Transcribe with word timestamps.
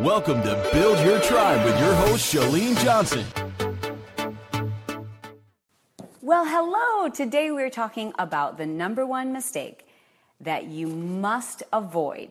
Welcome 0.00 0.42
to 0.42 0.70
Build 0.72 0.98
Your 1.04 1.20
Tribe 1.20 1.62
with 1.66 1.78
your 1.78 1.94
host, 1.94 2.34
Chalene 2.34 2.82
Johnson. 2.82 3.26
Well, 6.22 6.46
hello. 6.46 7.10
Today 7.10 7.50
we're 7.50 7.68
talking 7.68 8.14
about 8.18 8.56
the 8.56 8.64
number 8.64 9.04
one 9.04 9.34
mistake 9.34 9.86
that 10.40 10.64
you 10.64 10.86
must 10.86 11.62
avoid 11.74 12.30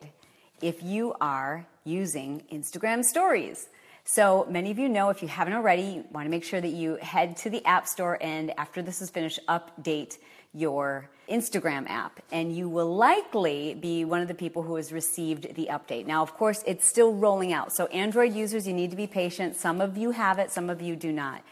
if 0.60 0.82
you 0.82 1.14
are 1.20 1.64
using 1.84 2.42
Instagram 2.52 3.04
stories. 3.04 3.68
So 4.04 4.44
many 4.50 4.72
of 4.72 4.78
you 4.80 4.88
know 4.88 5.10
if 5.10 5.22
you 5.22 5.28
haven't 5.28 5.54
already, 5.54 5.82
you 5.82 6.04
want 6.10 6.26
to 6.26 6.30
make 6.30 6.42
sure 6.42 6.60
that 6.60 6.68
you 6.68 6.96
head 6.96 7.36
to 7.38 7.50
the 7.50 7.64
App 7.64 7.86
Store 7.86 8.18
and 8.20 8.52
after 8.58 8.82
this 8.82 9.00
is 9.00 9.08
finished, 9.08 9.38
update 9.48 10.18
your 10.52 11.08
Instagram 11.32 11.88
app. 11.88 12.20
And 12.30 12.54
you 12.54 12.68
will 12.68 12.94
likely 12.94 13.74
be 13.74 14.04
one 14.04 14.20
of 14.20 14.28
the 14.28 14.34
people 14.34 14.62
who 14.62 14.76
has 14.76 14.92
received 14.92 15.54
the 15.54 15.68
update. 15.70 16.06
Now, 16.06 16.22
of 16.22 16.34
course, 16.34 16.62
it's 16.66 16.86
still 16.86 17.14
rolling 17.14 17.52
out. 17.52 17.72
So, 17.72 17.86
Android 17.86 18.34
users, 18.34 18.66
you 18.66 18.74
need 18.74 18.90
to 18.90 18.96
be 18.96 19.06
patient. 19.06 19.56
Some 19.56 19.80
of 19.80 19.96
you 19.96 20.10
have 20.12 20.38
it, 20.38 20.50
some 20.50 20.68
of 20.68 20.82
you 20.82 20.94
do 20.94 21.10
not. 21.10 21.42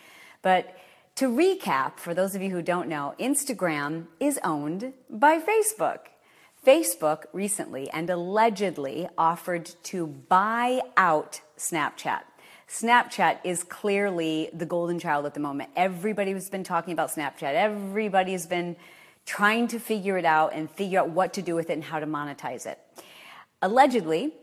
But 0.42 0.76
to 1.16 1.28
recap, 1.28 1.98
for 1.98 2.14
those 2.14 2.34
of 2.34 2.42
you 2.42 2.50
who 2.50 2.62
don't 2.62 2.88
know, 2.88 3.14
Instagram 3.18 4.06
is 4.20 4.38
owned 4.44 4.92
by 5.08 5.38
Facebook. 5.38 6.00
Facebook 6.64 7.24
recently 7.32 7.90
and 7.90 8.10
allegedly 8.10 9.08
offered 9.16 9.70
to 9.84 10.06
buy 10.06 10.80
out 10.96 11.40
Snapchat. 11.56 12.20
Snapchat 12.68 13.38
is 13.42 13.64
clearly 13.64 14.48
the 14.52 14.66
golden 14.66 14.98
child 14.98 15.26
at 15.26 15.34
the 15.34 15.40
moment. 15.40 15.70
Everybody 15.74 16.32
has 16.32 16.48
been 16.48 16.62
talking 16.62 16.92
about 16.92 17.10
Snapchat. 17.10 17.54
Everybody's 17.54 18.46
been 18.46 18.76
trying 19.38 19.68
to 19.68 19.78
figure 19.78 20.16
it 20.18 20.24
out 20.24 20.52
and 20.52 20.70
figure 20.70 20.98
out 21.00 21.10
what 21.10 21.32
to 21.34 21.42
do 21.42 21.54
with 21.54 21.70
it 21.70 21.74
and 21.74 21.84
how 21.84 21.98
to 22.00 22.06
monetize 22.06 22.66
it. 22.66 22.78
Allegedly, 23.62 24.34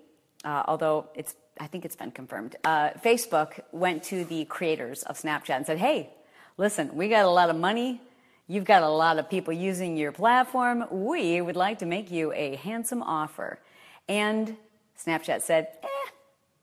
uh, 0.46 0.64
although 0.68 1.08
it's 1.16 1.36
I 1.60 1.68
think 1.68 1.86
it's 1.86 1.96
been 1.96 2.12
confirmed. 2.12 2.56
Uh, 2.64 2.92
Facebook 3.04 3.50
went 3.72 4.04
to 4.12 4.24
the 4.24 4.46
creators 4.46 5.02
of 5.04 5.18
Snapchat 5.18 5.56
and 5.58 5.66
said, 5.66 5.80
"Hey, 5.80 6.10
listen, 6.58 6.96
we 6.96 7.10
got 7.10 7.26
a 7.26 7.30
lot 7.40 7.50
of 7.50 7.58
money. 7.70 8.00
You've 8.48 8.70
got 8.74 8.84
a 8.84 8.90
lot 8.90 9.18
of 9.20 9.30
people 9.30 9.54
using 9.54 9.98
your 9.98 10.12
platform. 10.12 10.86
We 10.92 11.42
would 11.42 11.58
like 11.58 11.80
to 11.80 11.86
make 11.86 12.12
you 12.12 12.32
a 12.34 12.56
handsome 12.56 13.04
offer." 13.04 13.60
And 14.08 14.56
Snapchat 15.04 15.42
said, 15.42 15.68
eh, 15.84 16.10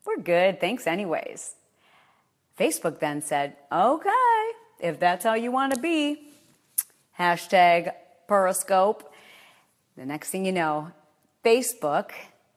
we're 0.05 0.21
good, 0.21 0.59
thanks, 0.59 0.87
anyways. 0.87 1.55
Facebook 2.59 2.99
then 2.99 3.21
said, 3.21 3.55
okay, 3.71 4.51
if 4.79 4.99
that's 4.99 5.23
how 5.23 5.35
you 5.35 5.51
want 5.51 5.73
to 5.73 5.79
be, 5.79 6.29
hashtag 7.19 7.91
Periscope. 8.27 9.11
The 9.97 10.05
next 10.05 10.29
thing 10.29 10.45
you 10.45 10.51
know, 10.51 10.91
Facebook, 11.43 12.11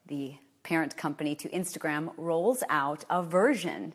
the 0.06 0.34
parent 0.62 0.97
company 0.97 1.34
to 1.36 1.48
Instagram, 1.50 2.12
rolls 2.16 2.62
out 2.69 3.05
a 3.08 3.22
version, 3.22 3.94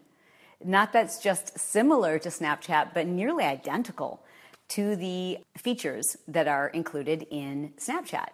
not 0.63 0.94
that's 0.94 1.19
just 1.19 1.59
similar 1.59 2.19
to 2.19 2.29
Snapchat, 2.29 2.94
but 2.94 3.07
nearly 3.07 3.44
identical 3.44 4.23
to 4.69 4.95
the 4.95 5.39
features 5.57 6.17
that 6.27 6.47
are 6.47 6.67
included 6.69 7.27
in 7.29 7.73
Snapchat 7.77 8.29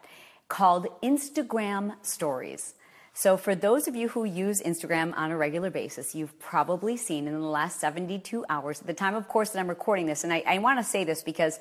called 0.48 0.88
Instagram 1.02 1.94
Stories. 2.06 2.76
So, 3.14 3.36
for 3.36 3.56
those 3.56 3.88
of 3.88 3.96
you 3.96 4.10
who 4.10 4.24
use 4.24 4.62
Instagram 4.62 5.14
on 5.18 5.32
a 5.32 5.38
regular 5.38 5.70
basis, 5.70 6.16
you've 6.16 6.40
probably 6.40 6.96
seen 6.96 7.28
in 7.28 7.34
the 7.34 7.40
last 7.40 7.80
72 7.80 8.46
hours, 8.50 8.80
at 8.80 8.88
the 8.88 8.94
time, 8.94 9.16
of 9.16 9.28
course, 9.28 9.50
that 9.50 9.60
I'm 9.60 9.68
recording 9.68 10.06
this, 10.06 10.24
and 10.24 10.32
I, 10.32 10.44
I 10.48 10.58
want 10.60 10.80
to 10.80 10.84
say 10.84 11.04
this 11.04 11.24
because 11.24 11.60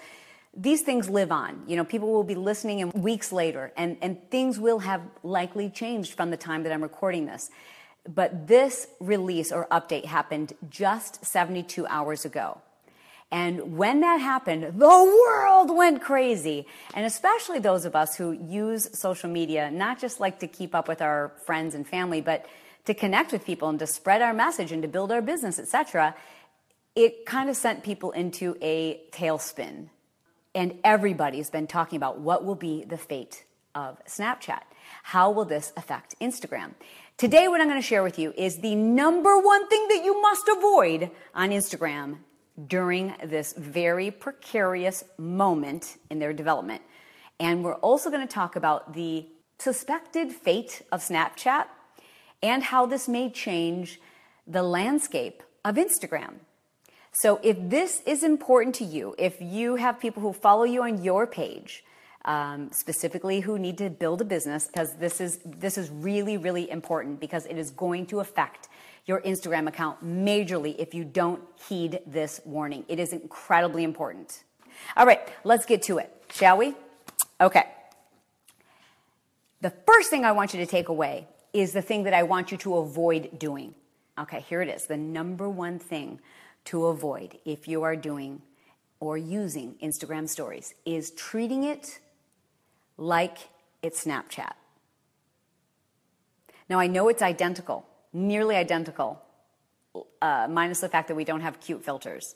these 0.56 0.82
things 0.82 1.08
live 1.08 1.30
on. 1.30 1.62
You 1.66 1.76
know, 1.76 1.84
people 1.84 2.12
will 2.12 2.24
be 2.24 2.34
listening 2.34 2.80
in 2.80 2.90
weeks 2.90 3.32
later, 3.32 3.72
and, 3.76 3.96
and 4.00 4.18
things 4.30 4.58
will 4.58 4.80
have 4.80 5.02
likely 5.22 5.70
changed 5.70 6.14
from 6.14 6.30
the 6.30 6.36
time 6.36 6.62
that 6.64 6.72
I'm 6.72 6.82
recording 6.82 7.26
this. 7.26 7.50
But 8.08 8.46
this 8.46 8.86
release 9.00 9.52
or 9.52 9.66
update 9.70 10.06
happened 10.06 10.54
just 10.70 11.24
72 11.24 11.86
hours 11.86 12.24
ago. 12.24 12.60
And 13.30 13.76
when 13.76 14.00
that 14.00 14.16
happened, 14.18 14.80
the 14.80 14.88
world 14.88 15.76
went 15.76 16.00
crazy. 16.00 16.66
And 16.94 17.04
especially 17.04 17.58
those 17.58 17.84
of 17.84 17.94
us 17.94 18.16
who 18.16 18.32
use 18.32 18.98
social 18.98 19.28
media, 19.28 19.70
not 19.70 20.00
just 20.00 20.18
like 20.18 20.38
to 20.40 20.46
keep 20.46 20.74
up 20.74 20.88
with 20.88 21.02
our 21.02 21.32
friends 21.44 21.74
and 21.74 21.86
family, 21.86 22.22
but 22.22 22.46
to 22.86 22.94
connect 22.94 23.32
with 23.32 23.44
people 23.44 23.68
and 23.68 23.78
to 23.80 23.86
spread 23.86 24.22
our 24.22 24.32
message 24.32 24.72
and 24.72 24.80
to 24.80 24.88
build 24.88 25.12
our 25.12 25.20
business, 25.20 25.58
etc. 25.58 26.14
It 26.94 27.26
kind 27.26 27.50
of 27.50 27.56
sent 27.56 27.84
people 27.84 28.12
into 28.12 28.56
a 28.62 29.02
tailspin. 29.12 29.90
And 30.58 30.76
everybody's 30.82 31.50
been 31.50 31.68
talking 31.68 31.96
about 31.98 32.18
what 32.18 32.44
will 32.44 32.56
be 32.56 32.82
the 32.82 32.98
fate 32.98 33.44
of 33.76 34.04
Snapchat. 34.06 34.62
How 35.04 35.30
will 35.30 35.44
this 35.44 35.72
affect 35.76 36.16
Instagram? 36.20 36.72
Today, 37.16 37.46
what 37.46 37.60
I'm 37.60 37.68
going 37.68 37.80
to 37.80 37.86
share 37.86 38.02
with 38.02 38.18
you 38.18 38.34
is 38.36 38.58
the 38.58 38.74
number 38.74 39.38
one 39.38 39.68
thing 39.68 39.86
that 39.86 40.02
you 40.04 40.20
must 40.20 40.48
avoid 40.48 41.12
on 41.32 41.50
Instagram 41.50 42.16
during 42.66 43.14
this 43.22 43.52
very 43.52 44.10
precarious 44.10 45.04
moment 45.16 45.96
in 46.10 46.18
their 46.18 46.32
development. 46.32 46.82
And 47.38 47.62
we're 47.62 47.76
also 47.76 48.10
going 48.10 48.26
to 48.26 48.34
talk 48.34 48.56
about 48.56 48.94
the 48.94 49.28
suspected 49.60 50.32
fate 50.32 50.82
of 50.90 51.02
Snapchat 51.02 51.66
and 52.42 52.64
how 52.64 52.84
this 52.84 53.06
may 53.06 53.30
change 53.30 54.00
the 54.44 54.64
landscape 54.64 55.44
of 55.64 55.76
Instagram. 55.76 56.40
So, 57.20 57.40
if 57.42 57.56
this 57.58 58.00
is 58.06 58.22
important 58.22 58.76
to 58.76 58.84
you, 58.84 59.16
if 59.18 59.42
you 59.42 59.74
have 59.74 59.98
people 59.98 60.22
who 60.22 60.32
follow 60.32 60.62
you 60.62 60.84
on 60.84 61.02
your 61.02 61.26
page, 61.26 61.82
um, 62.24 62.70
specifically 62.70 63.40
who 63.40 63.58
need 63.58 63.76
to 63.78 63.90
build 63.90 64.20
a 64.20 64.24
business, 64.24 64.68
because 64.68 64.94
this 64.94 65.20
is 65.20 65.40
this 65.44 65.76
is 65.76 65.90
really 65.90 66.36
really 66.36 66.70
important 66.70 67.18
because 67.18 67.44
it 67.46 67.58
is 67.58 67.72
going 67.72 68.06
to 68.06 68.20
affect 68.20 68.68
your 69.06 69.20
Instagram 69.22 69.66
account 69.66 69.96
majorly 70.04 70.76
if 70.78 70.94
you 70.94 71.02
don't 71.02 71.42
heed 71.68 71.98
this 72.06 72.40
warning. 72.44 72.84
It 72.86 73.00
is 73.00 73.12
incredibly 73.12 73.82
important. 73.82 74.44
All 74.96 75.04
right, 75.04 75.20
let's 75.42 75.66
get 75.66 75.82
to 75.84 75.98
it, 75.98 76.08
shall 76.32 76.56
we? 76.56 76.76
Okay. 77.40 77.64
The 79.60 79.72
first 79.88 80.08
thing 80.08 80.24
I 80.24 80.30
want 80.30 80.54
you 80.54 80.60
to 80.60 80.66
take 80.66 80.88
away 80.88 81.26
is 81.52 81.72
the 81.72 81.82
thing 81.82 82.04
that 82.04 82.14
I 82.14 82.22
want 82.22 82.52
you 82.52 82.58
to 82.58 82.76
avoid 82.76 83.40
doing. 83.40 83.74
Okay, 84.16 84.44
here 84.48 84.62
it 84.62 84.68
is. 84.68 84.86
The 84.86 84.96
number 84.96 85.48
one 85.48 85.80
thing 85.80 86.20
to 86.70 86.86
avoid 86.86 87.38
if 87.44 87.68
you 87.68 87.82
are 87.82 87.96
doing 87.96 88.42
or 89.00 89.16
using 89.16 89.74
Instagram 89.82 90.28
stories 90.28 90.74
is 90.84 91.10
treating 91.10 91.64
it 91.64 91.98
like 92.96 93.38
it's 93.82 94.04
Snapchat. 94.04 94.52
Now, 96.68 96.78
I 96.78 96.86
know 96.86 97.08
it's 97.08 97.22
identical 97.22 97.86
nearly 98.12 98.56
identical, 98.56 99.22
uh, 100.22 100.46
minus 100.50 100.80
the 100.80 100.88
fact 100.88 101.08
that 101.08 101.14
we 101.14 101.24
don't 101.24 101.40
have 101.40 101.60
cute 101.60 101.84
filters. 101.84 102.34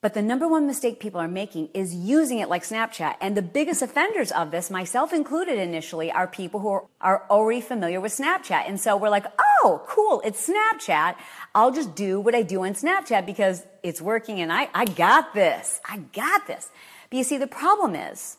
But 0.00 0.14
the 0.14 0.22
number 0.22 0.46
one 0.46 0.66
mistake 0.66 1.00
people 1.00 1.20
are 1.20 1.28
making 1.28 1.70
is 1.74 1.92
using 1.92 2.38
it 2.38 2.48
like 2.48 2.62
Snapchat. 2.62 3.16
And 3.20 3.36
the 3.36 3.42
biggest 3.42 3.82
offenders 3.82 4.30
of 4.30 4.52
this, 4.52 4.70
myself 4.70 5.12
included 5.12 5.58
initially, 5.58 6.12
are 6.12 6.28
people 6.28 6.60
who 6.60 6.88
are, 7.00 7.24
already 7.28 7.60
familiar 7.60 8.00
with 8.00 8.12
Snapchat. 8.12 8.68
And 8.68 8.80
so 8.80 8.96
we're 8.96 9.08
like, 9.08 9.26
oh, 9.26 9.47
Oh, 9.68 9.82
cool, 9.86 10.22
it's 10.24 10.48
Snapchat. 10.48 11.16
I'll 11.54 11.70
just 11.70 11.94
do 11.94 12.20
what 12.20 12.34
I 12.34 12.40
do 12.40 12.64
on 12.64 12.72
Snapchat 12.72 13.26
because 13.26 13.66
it's 13.82 14.00
working 14.00 14.40
and 14.40 14.50
I, 14.50 14.70
I 14.72 14.86
got 14.86 15.34
this. 15.34 15.78
I 15.84 15.98
got 16.14 16.46
this. 16.46 16.70
But 17.10 17.18
you 17.18 17.22
see, 17.22 17.36
the 17.36 17.46
problem 17.46 17.94
is 17.94 18.38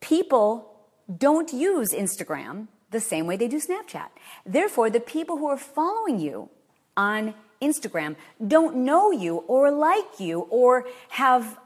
people 0.00 0.70
don't 1.16 1.50
use 1.50 1.94
Instagram 1.94 2.68
the 2.90 3.00
same 3.00 3.26
way 3.26 3.38
they 3.38 3.48
do 3.48 3.58
Snapchat. 3.58 4.08
Therefore, 4.44 4.90
the 4.90 5.00
people 5.00 5.38
who 5.38 5.46
are 5.46 5.56
following 5.56 6.18
you 6.18 6.50
on 6.94 7.32
Instagram 7.62 8.14
don't 8.46 8.76
know 8.76 9.12
you 9.12 9.36
or 9.48 9.70
like 9.70 10.20
you 10.20 10.40
or 10.50 10.86
have 11.08 11.58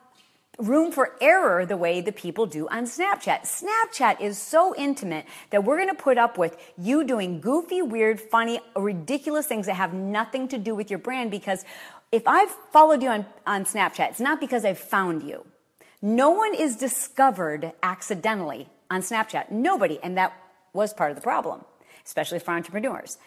room 0.59 0.91
for 0.91 1.15
error 1.21 1.65
the 1.65 1.77
way 1.77 2.01
the 2.01 2.13
people 2.13 2.45
do 2.45 2.69
on 2.69 2.85
Snapchat. 2.85 3.43
Snapchat 3.43 4.21
is 4.21 4.37
so 4.37 4.75
intimate 4.75 5.25
that 5.51 5.65
we're 5.65 5.77
going 5.77 5.89
to 5.89 5.95
put 5.95 6.19
up 6.19 6.37
with 6.37 6.57
you 6.77 7.05
doing 7.05 7.41
goofy, 7.41 7.81
weird, 7.81 8.21
funny, 8.21 8.61
ridiculous 8.77 9.47
things 9.47 9.67
that 9.67 9.75
have 9.75 9.95
nothing 9.95 10.49
to 10.49 10.59
do 10.59 10.75
with 10.75 10.91
your 10.91 10.99
brand 10.99 11.31
because 11.31 11.65
if 12.11 12.27
I've 12.27 12.51
followed 12.73 13.03
you 13.03 13.09
on, 13.09 13.27
on 13.47 13.65
Snapchat, 13.65 14.11
it's 14.11 14.21
not 14.21 14.41
because 14.41 14.65
I've 14.65 14.79
found 14.79 15.23
you. 15.23 15.47
No 16.01 16.31
one 16.31 16.55
is 16.55 16.77
discovered 16.77 17.73
accidentally 17.83 18.69
on 18.91 19.03
Snapchat. 19.03 19.51
Nobody. 19.51 19.99
And 20.03 20.17
that 20.17 20.33
was 20.73 20.93
part 20.93 21.11
of 21.11 21.17
the 21.17 21.23
problem, 21.23 21.65
especially 22.05 22.39
for 22.39 22.53
entrepreneurs. 22.53 23.19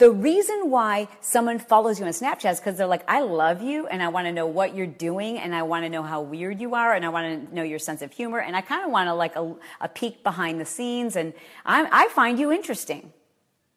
The 0.00 0.10
reason 0.10 0.70
why 0.70 1.08
someone 1.20 1.58
follows 1.58 2.00
you 2.00 2.06
on 2.06 2.12
Snapchat 2.12 2.52
is 2.52 2.58
because 2.58 2.78
they're 2.78 2.86
like, 2.86 3.04
I 3.06 3.20
love 3.20 3.60
you 3.60 3.86
and 3.86 4.02
I 4.02 4.08
want 4.08 4.28
to 4.28 4.32
know 4.32 4.46
what 4.46 4.74
you're 4.74 4.86
doing 4.86 5.36
and 5.36 5.54
I 5.54 5.62
want 5.62 5.84
to 5.84 5.90
know 5.90 6.02
how 6.02 6.22
weird 6.22 6.58
you 6.58 6.74
are 6.74 6.94
and 6.94 7.04
I 7.04 7.10
want 7.10 7.50
to 7.50 7.54
know 7.54 7.62
your 7.62 7.78
sense 7.78 8.00
of 8.00 8.10
humor 8.10 8.38
and 8.38 8.56
I 8.56 8.62
kind 8.62 8.82
of 8.82 8.90
want 8.90 9.08
to 9.08 9.14
like 9.14 9.36
a, 9.36 9.54
a, 9.78 9.88
peek 9.88 10.24
behind 10.24 10.58
the 10.58 10.64
scenes 10.64 11.16
and 11.16 11.34
I'm, 11.66 11.86
I 11.92 12.08
find 12.08 12.38
you 12.38 12.50
interesting. 12.50 13.12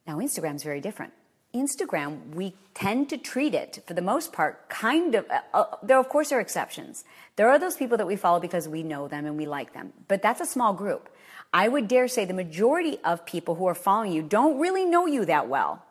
Now, 0.07 0.19
Instagram's 0.19 0.63
very 0.63 0.79
different. 0.79 1.11
Instagram, 1.53 2.33
we 2.33 2.55
tend 2.73 3.09
to 3.09 3.17
treat 3.17 3.53
it, 3.53 3.83
for 3.85 3.93
the 3.93 4.01
most 4.01 4.31
part, 4.31 4.69
kind 4.69 5.15
of. 5.15 5.29
Uh, 5.29 5.41
uh, 5.53 5.65
there, 5.83 5.99
of 5.99 6.07
course, 6.07 6.31
are 6.31 6.39
exceptions. 6.39 7.03
There 7.35 7.49
are 7.49 7.59
those 7.59 7.75
people 7.75 7.97
that 7.97 8.07
we 8.07 8.15
follow 8.15 8.39
because 8.39 8.69
we 8.69 8.81
know 8.81 9.09
them 9.09 9.25
and 9.25 9.35
we 9.35 9.45
like 9.45 9.73
them, 9.73 9.91
but 10.07 10.21
that's 10.21 10.39
a 10.39 10.45
small 10.45 10.71
group. 10.71 11.09
I 11.51 11.67
would 11.67 11.89
dare 11.89 12.07
say 12.07 12.23
the 12.23 12.33
majority 12.33 12.97
of 13.03 13.25
people 13.25 13.55
who 13.55 13.65
are 13.65 13.75
following 13.75 14.13
you 14.13 14.21
don't 14.21 14.57
really 14.57 14.85
know 14.85 15.05
you 15.05 15.25
that 15.25 15.49
well. 15.49 15.83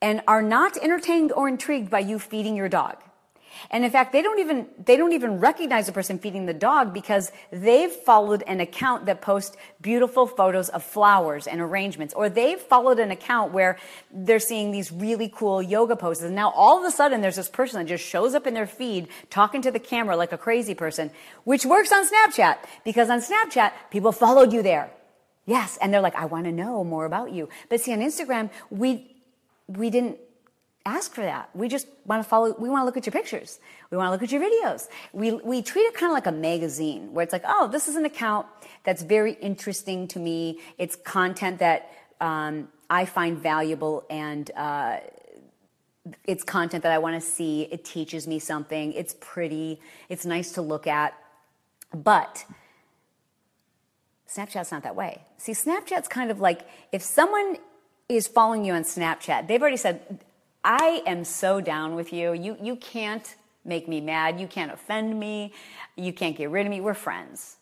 And 0.00 0.22
are 0.26 0.42
not 0.42 0.76
entertained 0.76 1.32
or 1.32 1.48
intrigued 1.48 1.90
by 1.90 2.00
you 2.00 2.18
feeding 2.18 2.56
your 2.56 2.68
dog. 2.68 2.96
And 3.70 3.84
in 3.84 3.90
fact, 3.90 4.12
they 4.12 4.22
don't 4.22 4.38
even, 4.38 4.66
they 4.84 4.96
don't 4.96 5.12
even 5.12 5.38
recognize 5.38 5.86
the 5.86 5.92
person 5.92 6.18
feeding 6.18 6.46
the 6.46 6.54
dog 6.54 6.92
because 6.92 7.32
they've 7.50 7.90
followed 7.90 8.42
an 8.46 8.60
account 8.60 9.06
that 9.06 9.20
posts 9.20 9.56
beautiful 9.80 10.26
photos 10.26 10.68
of 10.68 10.82
flowers 10.82 11.46
and 11.46 11.60
arrangements, 11.60 12.14
or 12.14 12.28
they've 12.28 12.60
followed 12.60 12.98
an 12.98 13.10
account 13.10 13.52
where 13.52 13.78
they're 14.12 14.40
seeing 14.40 14.70
these 14.70 14.92
really 14.92 15.30
cool 15.34 15.62
yoga 15.62 15.96
poses. 15.96 16.24
And 16.24 16.34
now 16.34 16.50
all 16.50 16.78
of 16.78 16.84
a 16.84 16.90
sudden 16.90 17.20
there's 17.20 17.36
this 17.36 17.48
person 17.48 17.78
that 17.78 17.88
just 17.88 18.04
shows 18.04 18.34
up 18.34 18.46
in 18.46 18.54
their 18.54 18.66
feed 18.66 19.08
talking 19.30 19.62
to 19.62 19.70
the 19.70 19.80
camera 19.80 20.16
like 20.16 20.32
a 20.32 20.38
crazy 20.38 20.74
person, 20.74 21.10
which 21.44 21.64
works 21.64 21.92
on 21.92 22.06
Snapchat 22.06 22.58
because 22.84 23.10
on 23.10 23.20
Snapchat, 23.20 23.72
people 23.90 24.12
followed 24.12 24.52
you 24.52 24.62
there. 24.62 24.90
Yes. 25.46 25.76
And 25.80 25.92
they're 25.92 26.00
like, 26.00 26.14
I 26.14 26.24
want 26.24 26.46
to 26.46 26.52
know 26.52 26.84
more 26.84 27.04
about 27.04 27.32
you. 27.32 27.50
But 27.68 27.80
see, 27.80 27.92
on 27.92 28.00
Instagram, 28.00 28.50
we, 28.70 29.13
we 29.66 29.90
didn't 29.90 30.18
ask 30.86 31.14
for 31.14 31.22
that. 31.22 31.48
We 31.54 31.68
just 31.68 31.86
want 32.04 32.22
to 32.22 32.28
follow, 32.28 32.54
we 32.58 32.68
want 32.68 32.82
to 32.82 32.84
look 32.84 32.96
at 32.96 33.06
your 33.06 33.12
pictures. 33.12 33.58
We 33.90 33.96
want 33.96 34.08
to 34.08 34.10
look 34.10 34.22
at 34.22 34.30
your 34.30 34.42
videos. 34.42 34.88
We, 35.12 35.32
we 35.32 35.62
treat 35.62 35.82
it 35.82 35.94
kind 35.94 36.10
of 36.10 36.14
like 36.14 36.26
a 36.26 36.32
magazine 36.32 37.12
where 37.14 37.22
it's 37.22 37.32
like, 37.32 37.44
oh, 37.46 37.68
this 37.68 37.88
is 37.88 37.96
an 37.96 38.04
account 38.04 38.46
that's 38.82 39.02
very 39.02 39.32
interesting 39.34 40.06
to 40.08 40.18
me. 40.18 40.60
It's 40.76 40.96
content 40.96 41.58
that 41.60 41.90
um, 42.20 42.68
I 42.90 43.06
find 43.06 43.38
valuable 43.38 44.04
and 44.10 44.50
uh, 44.54 44.98
it's 46.24 46.44
content 46.44 46.82
that 46.82 46.92
I 46.92 46.98
want 46.98 47.20
to 47.20 47.26
see. 47.26 47.62
It 47.62 47.84
teaches 47.84 48.26
me 48.26 48.38
something. 48.38 48.92
It's 48.92 49.16
pretty. 49.20 49.80
It's 50.10 50.26
nice 50.26 50.52
to 50.52 50.62
look 50.62 50.86
at. 50.86 51.14
But 51.94 52.44
Snapchat's 54.28 54.70
not 54.70 54.82
that 54.82 54.96
way. 54.96 55.22
See, 55.38 55.52
Snapchat's 55.52 56.08
kind 56.08 56.30
of 56.30 56.40
like 56.40 56.68
if 56.92 57.02
someone 57.02 57.56
is 58.08 58.26
following 58.26 58.64
you 58.64 58.72
on 58.74 58.82
Snapchat, 58.82 59.48
they've 59.48 59.60
already 59.60 59.76
said, 59.76 60.20
I 60.62 61.02
am 61.06 61.24
so 61.24 61.60
down 61.60 61.94
with 61.94 62.12
you. 62.12 62.32
You, 62.32 62.56
you 62.60 62.76
can't 62.76 63.34
make 63.64 63.88
me 63.88 64.00
mad. 64.00 64.40
You 64.40 64.46
can't 64.46 64.72
offend 64.72 65.18
me. 65.18 65.52
You 65.96 66.12
can't 66.12 66.36
get 66.36 66.50
rid 66.50 66.66
of 66.66 66.70
me. 66.70 66.80
We're 66.80 66.94
friends. 66.94 67.56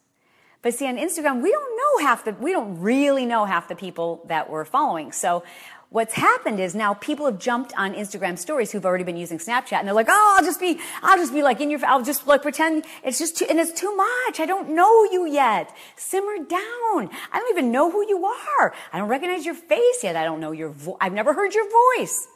But 0.62 0.74
see, 0.74 0.86
on 0.86 0.96
Instagram, 0.96 1.42
we 1.42 1.50
don't 1.50 1.76
know 1.76 2.06
half 2.06 2.24
the, 2.24 2.32
we 2.32 2.52
don't 2.52 2.80
really 2.80 3.26
know 3.26 3.44
half 3.44 3.68
the 3.68 3.74
people 3.74 4.22
that 4.28 4.48
we're 4.48 4.64
following. 4.64 5.10
So 5.10 5.42
what's 5.92 6.14
happened 6.14 6.58
is 6.58 6.74
now 6.74 6.94
people 6.94 7.26
have 7.26 7.38
jumped 7.38 7.72
on 7.76 7.94
Instagram 7.94 8.38
stories 8.38 8.72
who've 8.72 8.84
already 8.84 9.04
been 9.04 9.16
using 9.16 9.38
Snapchat 9.38 9.74
and 9.74 9.86
they're 9.86 9.94
like, 9.94 10.08
oh, 10.08 10.34
I'll 10.36 10.44
just 10.44 10.58
be, 10.58 10.80
I'll 11.02 11.18
just 11.18 11.34
be 11.34 11.42
like 11.42 11.60
in 11.60 11.70
your, 11.70 11.80
I'll 11.86 12.02
just 12.02 12.26
like 12.26 12.42
pretend 12.42 12.84
it's 13.04 13.18
just 13.18 13.36
too, 13.36 13.46
and 13.48 13.60
it's 13.60 13.78
too 13.78 13.94
much. 13.94 14.40
I 14.40 14.46
don't 14.46 14.70
know 14.74 15.04
you 15.04 15.26
yet. 15.26 15.74
Simmer 15.96 16.38
down. 16.38 17.10
I 17.30 17.38
don't 17.38 17.50
even 17.50 17.70
know 17.70 17.90
who 17.90 18.06
you 18.08 18.24
are. 18.24 18.74
I 18.92 18.98
don't 18.98 19.08
recognize 19.08 19.44
your 19.44 19.54
face 19.54 20.02
yet. 20.02 20.16
I 20.16 20.24
don't 20.24 20.40
know 20.40 20.52
your 20.52 20.70
voice. 20.70 20.96
I've 21.00 21.12
never 21.12 21.34
heard 21.34 21.54
your 21.54 21.68
voice. 21.96 22.26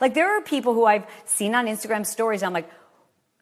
Like 0.00 0.12
there 0.12 0.36
are 0.36 0.42
people 0.42 0.74
who 0.74 0.84
I've 0.84 1.06
seen 1.24 1.54
on 1.54 1.66
Instagram 1.66 2.04
stories. 2.04 2.42
I'm 2.42 2.52
like, 2.52 2.70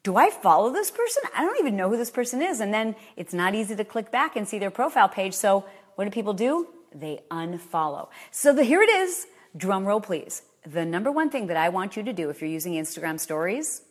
do 0.05 0.17
I 0.17 0.31
follow 0.31 0.73
this 0.73 0.93
person? 0.93 1.25
I 1.37 1.45
don't 1.45 1.59
even 1.59 1.77
know 1.77 1.91
who 1.91 1.97
this 1.97 2.13
person 2.13 2.41
is. 2.41 2.61
And 2.61 2.73
then 2.73 2.95
it's 3.17 3.35
not 3.35 3.57
easy 3.57 3.75
to 3.75 3.85
click 3.85 4.13
back 4.13 4.37
and 4.37 4.47
see 4.47 4.61
their 4.61 4.71
profile 4.71 5.09
page. 5.09 5.35
So 5.35 5.65
what 5.97 6.05
do 6.05 6.11
people 6.13 6.35
do? 6.35 6.69
They 6.95 7.19
unfollow. 7.33 8.11
So 8.31 8.53
the, 8.53 8.63
here 8.63 8.81
it 8.81 8.89
is. 8.89 9.27
Drum 9.57 9.85
roll, 9.85 10.01
please. 10.01 10.43
The 10.67 10.85
number 10.85 11.11
one 11.11 11.31
thing 11.31 11.47
that 11.47 11.57
I 11.57 11.69
want 11.69 11.97
you 11.97 12.03
to 12.03 12.13
do 12.13 12.29
if 12.29 12.41
you're 12.41 12.51
using 12.51 12.75
Instagram 12.75 13.19
stories, 13.19 13.83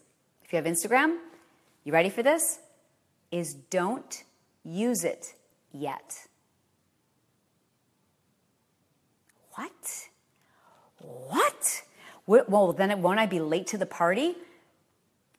if 0.44 0.52
you 0.52 0.58
have 0.58 0.66
Instagram, 0.66 1.18
you 1.84 1.94
ready 1.94 2.10
for 2.10 2.22
this? 2.22 2.60
Is 3.32 3.54
don't 3.54 4.24
use 4.64 5.04
it 5.04 5.34
yet. 5.72 6.28
What? 9.54 10.08
What? 11.00 11.84
Well, 12.28 12.74
then 12.74 13.02
won't 13.02 13.20
I 13.20 13.26
be 13.26 13.40
late 13.40 13.68
to 13.68 13.78
the 13.78 13.86
party? 13.86 14.36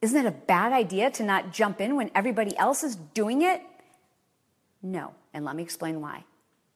Isn't 0.00 0.24
it 0.24 0.28
a 0.28 0.32
bad 0.32 0.72
idea 0.72 1.10
to 1.12 1.22
not 1.22 1.52
jump 1.52 1.80
in 1.80 1.96
when 1.96 2.10
everybody 2.14 2.56
else 2.56 2.82
is 2.82 2.96
doing 2.96 3.42
it? 3.42 3.62
No, 4.82 5.14
and 5.34 5.44
let 5.44 5.56
me 5.56 5.62
explain 5.62 6.00
why. 6.00 6.24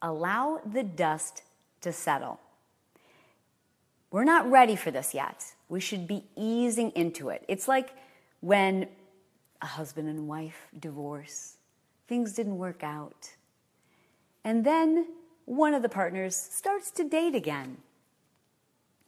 Allow 0.01 0.61
the 0.65 0.83
dust 0.83 1.43
to 1.81 1.91
settle. 1.91 2.39
We're 4.11 4.25
not 4.25 4.51
ready 4.51 4.75
for 4.75 4.91
this 4.91 5.13
yet. 5.13 5.43
We 5.69 5.79
should 5.79 6.05
be 6.05 6.25
easing 6.35 6.91
into 6.91 7.29
it. 7.29 7.43
It's 7.47 7.67
like 7.67 7.95
when 8.41 8.87
a 9.61 9.65
husband 9.65 10.09
and 10.09 10.27
wife 10.27 10.67
divorce, 10.77 11.55
things 12.07 12.33
didn't 12.33 12.57
work 12.57 12.83
out. 12.83 13.29
And 14.43 14.65
then 14.65 15.07
one 15.45 15.73
of 15.73 15.81
the 15.81 15.89
partners 15.89 16.35
starts 16.35 16.91
to 16.91 17.03
date 17.03 17.35
again. 17.35 17.77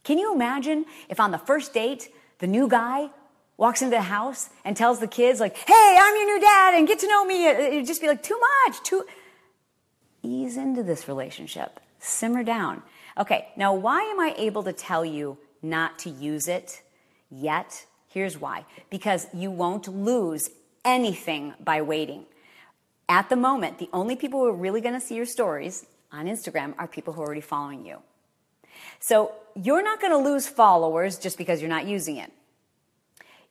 Can 0.04 0.18
you 0.18 0.34
imagine 0.34 0.86
if 1.10 1.20
on 1.20 1.32
the 1.32 1.38
first 1.38 1.74
date, 1.74 2.14
the 2.40 2.48
new 2.48 2.68
guy 2.68 3.10
walks 3.58 3.82
into 3.82 3.96
the 3.96 4.02
house 4.02 4.50
and 4.64 4.76
tells 4.76 5.00
the 5.00 5.08
kids, 5.08 5.40
like, 5.40 5.56
hey, 5.58 5.98
I'm 6.00 6.16
your 6.16 6.26
new 6.26 6.42
dad 6.42 6.76
and 6.76 6.88
get 6.88 7.00
to 7.00 7.08
know 7.08 7.26
me? 7.26 7.48
It'd 7.48 7.88
just 7.88 8.02
be 8.02 8.08
like, 8.08 8.24
too 8.24 8.40
much, 8.66 8.84
too. 8.84 9.06
Ease 10.22 10.56
into 10.56 10.84
this 10.84 11.08
relationship, 11.08 11.80
simmer 12.00 12.44
down. 12.44 12.84
Okay, 13.18 13.50
now 13.56 13.74
why 13.74 14.01
am 14.01 14.19
I 14.19 14.33
able 14.38 14.63
to 14.63 14.74
tell 14.74 15.06
you 15.06 15.38
not 15.62 16.00
to 16.00 16.10
use 16.10 16.48
it 16.48 16.81
yet? 17.30 17.86
Here's 18.07 18.38
why 18.38 18.65
because 18.89 19.27
you 19.33 19.51
won't 19.51 19.88
lose 19.88 20.50
anything 20.86 21.54
by 21.63 21.81
waiting. 21.81 22.25
At 23.10 23.30
the 23.30 23.36
moment, 23.36 23.80
the 23.80 23.89
only 23.94 24.15
people 24.15 24.39
who 24.39 24.48
are 24.48 24.56
really 24.56 24.81
going 24.81 24.94
to 24.94 25.01
see 25.01 25.15
your 25.15 25.25
stories 25.25 25.86
on 26.12 26.25
Instagram 26.25 26.74
are 26.77 26.88
people 26.88 27.13
who 27.13 27.21
are 27.21 27.25
already 27.25 27.42
following 27.42 27.86
you. 27.86 27.98
So 29.00 29.33
you're 29.56 29.83
not 29.83 30.00
going 30.00 30.12
to 30.12 30.18
lose 30.18 30.48
followers 30.48 31.18
just 31.18 31.38
because 31.38 31.62
you're 31.62 31.69
not 31.69 31.86
using 31.86 32.18
it. 32.18 32.31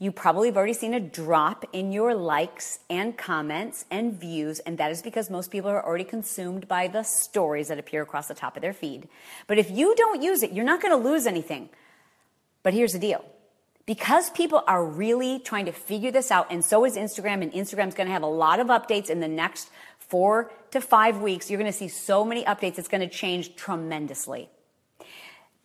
You 0.02 0.10
probably 0.10 0.48
have 0.48 0.56
already 0.56 0.72
seen 0.72 0.94
a 0.94 0.98
drop 0.98 1.64
in 1.72 1.92
your 1.92 2.12
likes 2.12 2.80
and 2.90 3.16
comments 3.16 3.84
and 3.88 4.18
views, 4.18 4.58
and 4.58 4.76
that 4.78 4.90
is 4.90 5.00
because 5.00 5.30
most 5.30 5.52
people 5.52 5.70
are 5.70 5.80
already 5.80 6.02
consumed 6.02 6.66
by 6.66 6.88
the 6.88 7.04
stories 7.04 7.68
that 7.68 7.78
appear 7.78 8.02
across 8.02 8.26
the 8.26 8.34
top 8.34 8.56
of 8.56 8.62
their 8.62 8.72
feed. 8.72 9.06
But 9.46 9.58
if 9.58 9.70
you 9.70 9.94
don't 9.94 10.20
use 10.20 10.42
it, 10.42 10.50
you're 10.50 10.64
not 10.64 10.82
going 10.82 10.90
to 10.90 11.08
lose 11.08 11.24
anything. 11.24 11.68
But 12.64 12.74
here's 12.74 12.94
the 12.94 12.98
deal. 12.98 13.24
Because 13.86 14.28
people 14.30 14.64
are 14.66 14.84
really 14.84 15.38
trying 15.38 15.66
to 15.66 15.72
figure 15.72 16.10
this 16.10 16.32
out, 16.32 16.48
and 16.50 16.64
so 16.64 16.84
is 16.84 16.96
Instagram, 16.96 17.40
and 17.40 17.52
Instagram's 17.52 17.94
going 17.94 18.08
to 18.08 18.12
have 18.12 18.24
a 18.24 18.26
lot 18.26 18.58
of 18.58 18.66
updates 18.66 19.08
in 19.08 19.20
the 19.20 19.28
next 19.28 19.70
four 20.00 20.50
to 20.72 20.80
five 20.80 21.18
weeks. 21.18 21.48
You're 21.48 21.60
going 21.60 21.70
to 21.70 21.78
see 21.78 21.86
so 21.86 22.24
many 22.24 22.42
updates, 22.42 22.76
it's 22.76 22.88
going 22.88 23.08
to 23.08 23.14
change 23.14 23.54
tremendously. 23.54 24.50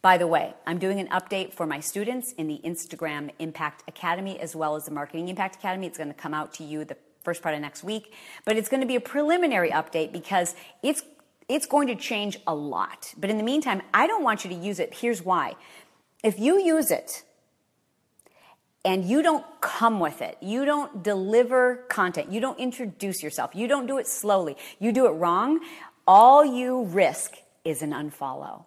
By 0.02 0.18
the 0.18 0.28
way, 0.28 0.54
I'm 0.66 0.78
doing 0.78 1.00
an 1.00 1.08
update 1.08 1.54
for 1.54 1.66
my 1.66 1.80
students 1.80 2.32
in 2.34 2.48
the 2.48 2.62
Instagram 2.64 3.32
Impact 3.40 3.84
Academy 3.88 4.40
as 4.40 4.56
well 4.56 4.76
as 4.76 4.86
the 4.86 4.92
Marketing 4.92 5.28
Impact 5.28 5.56
Academy. 5.56 5.88
It's 5.88 5.98
going 5.98 6.10
to 6.10 6.14
come 6.14 6.34
out 6.34 6.54
to 6.56 6.64
you 6.64 6.86
the 6.86 6.98
first 7.24 7.42
part 7.42 7.56
of 7.56 7.62
next 7.62 7.84
week, 7.84 8.14
but 8.46 8.56
it's 8.58 8.70
going 8.70 8.82
to 8.82 8.88
be 8.88 8.96
a 8.96 9.02
preliminary 9.02 9.72
update 9.72 10.12
because 10.12 10.56
it's 10.84 11.04
it's 11.50 11.66
going 11.66 11.88
to 11.88 11.96
change 11.96 12.38
a 12.46 12.54
lot. 12.54 13.14
But 13.18 13.30
in 13.30 13.38
the 13.38 13.44
meantime, 13.44 13.82
I 13.94 14.06
don't 14.06 14.24
want 14.24 14.44
you 14.44 14.50
to 14.50 14.56
use 14.56 14.80
it. 14.80 14.94
Here's 14.94 15.24
why. 15.24 15.56
If 16.22 16.40
you 16.40 16.62
use 16.62 16.92
it 16.92 17.24
and 18.84 19.06
you 19.06 19.22
don't 19.22 19.46
come 19.62 20.00
with 20.00 20.22
it, 20.22 20.38
you 20.42 20.66
don't 20.66 21.04
deliver 21.04 21.86
content, 21.90 22.32
you 22.32 22.42
don't 22.42 22.60
introduce 22.60 23.24
yourself, 23.24 23.56
you 23.56 23.68
don't 23.68 23.88
do 23.88 23.98
it 23.98 24.08
slowly, 24.08 24.58
you 24.78 24.92
do 24.92 25.08
it 25.08 25.12
wrong, 25.12 25.62
all 26.06 26.46
you 26.46 26.84
risk 26.84 27.38
is 27.64 27.82
an 27.82 27.92
unfollow 27.92 28.67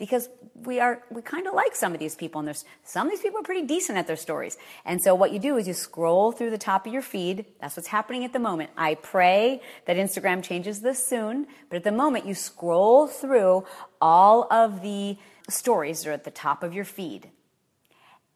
because 0.00 0.30
we 0.54 0.80
are 0.80 1.02
we 1.10 1.20
kind 1.20 1.46
of 1.46 1.54
like 1.54 1.76
some 1.76 1.92
of 1.92 2.00
these 2.00 2.16
people 2.16 2.38
and 2.38 2.48
there's 2.48 2.64
some 2.84 3.06
of 3.06 3.12
these 3.12 3.20
people 3.20 3.38
are 3.38 3.44
pretty 3.44 3.66
decent 3.66 3.98
at 3.98 4.06
their 4.06 4.16
stories. 4.16 4.56
And 4.84 5.00
so 5.00 5.14
what 5.14 5.30
you 5.30 5.38
do 5.38 5.58
is 5.58 5.68
you 5.68 5.74
scroll 5.74 6.32
through 6.32 6.50
the 6.50 6.58
top 6.58 6.86
of 6.86 6.92
your 6.92 7.02
feed. 7.02 7.44
That's 7.60 7.76
what's 7.76 7.88
happening 7.88 8.24
at 8.24 8.32
the 8.32 8.38
moment. 8.38 8.70
I 8.76 8.94
pray 8.94 9.60
that 9.84 9.96
instagram 9.96 10.42
changes 10.42 10.80
this 10.80 11.06
soon 11.06 11.46
but 11.68 11.76
at 11.76 11.84
the 11.84 11.92
moment 11.92 12.26
you 12.26 12.34
scroll 12.34 13.06
through 13.06 13.64
all 14.00 14.50
of 14.50 14.80
the 14.82 15.18
stories 15.50 16.02
that 16.02 16.10
are 16.10 16.14
at 16.14 16.24
the 16.24 16.30
top 16.30 16.62
of 16.62 16.72
your 16.72 16.86
feed. 16.86 17.30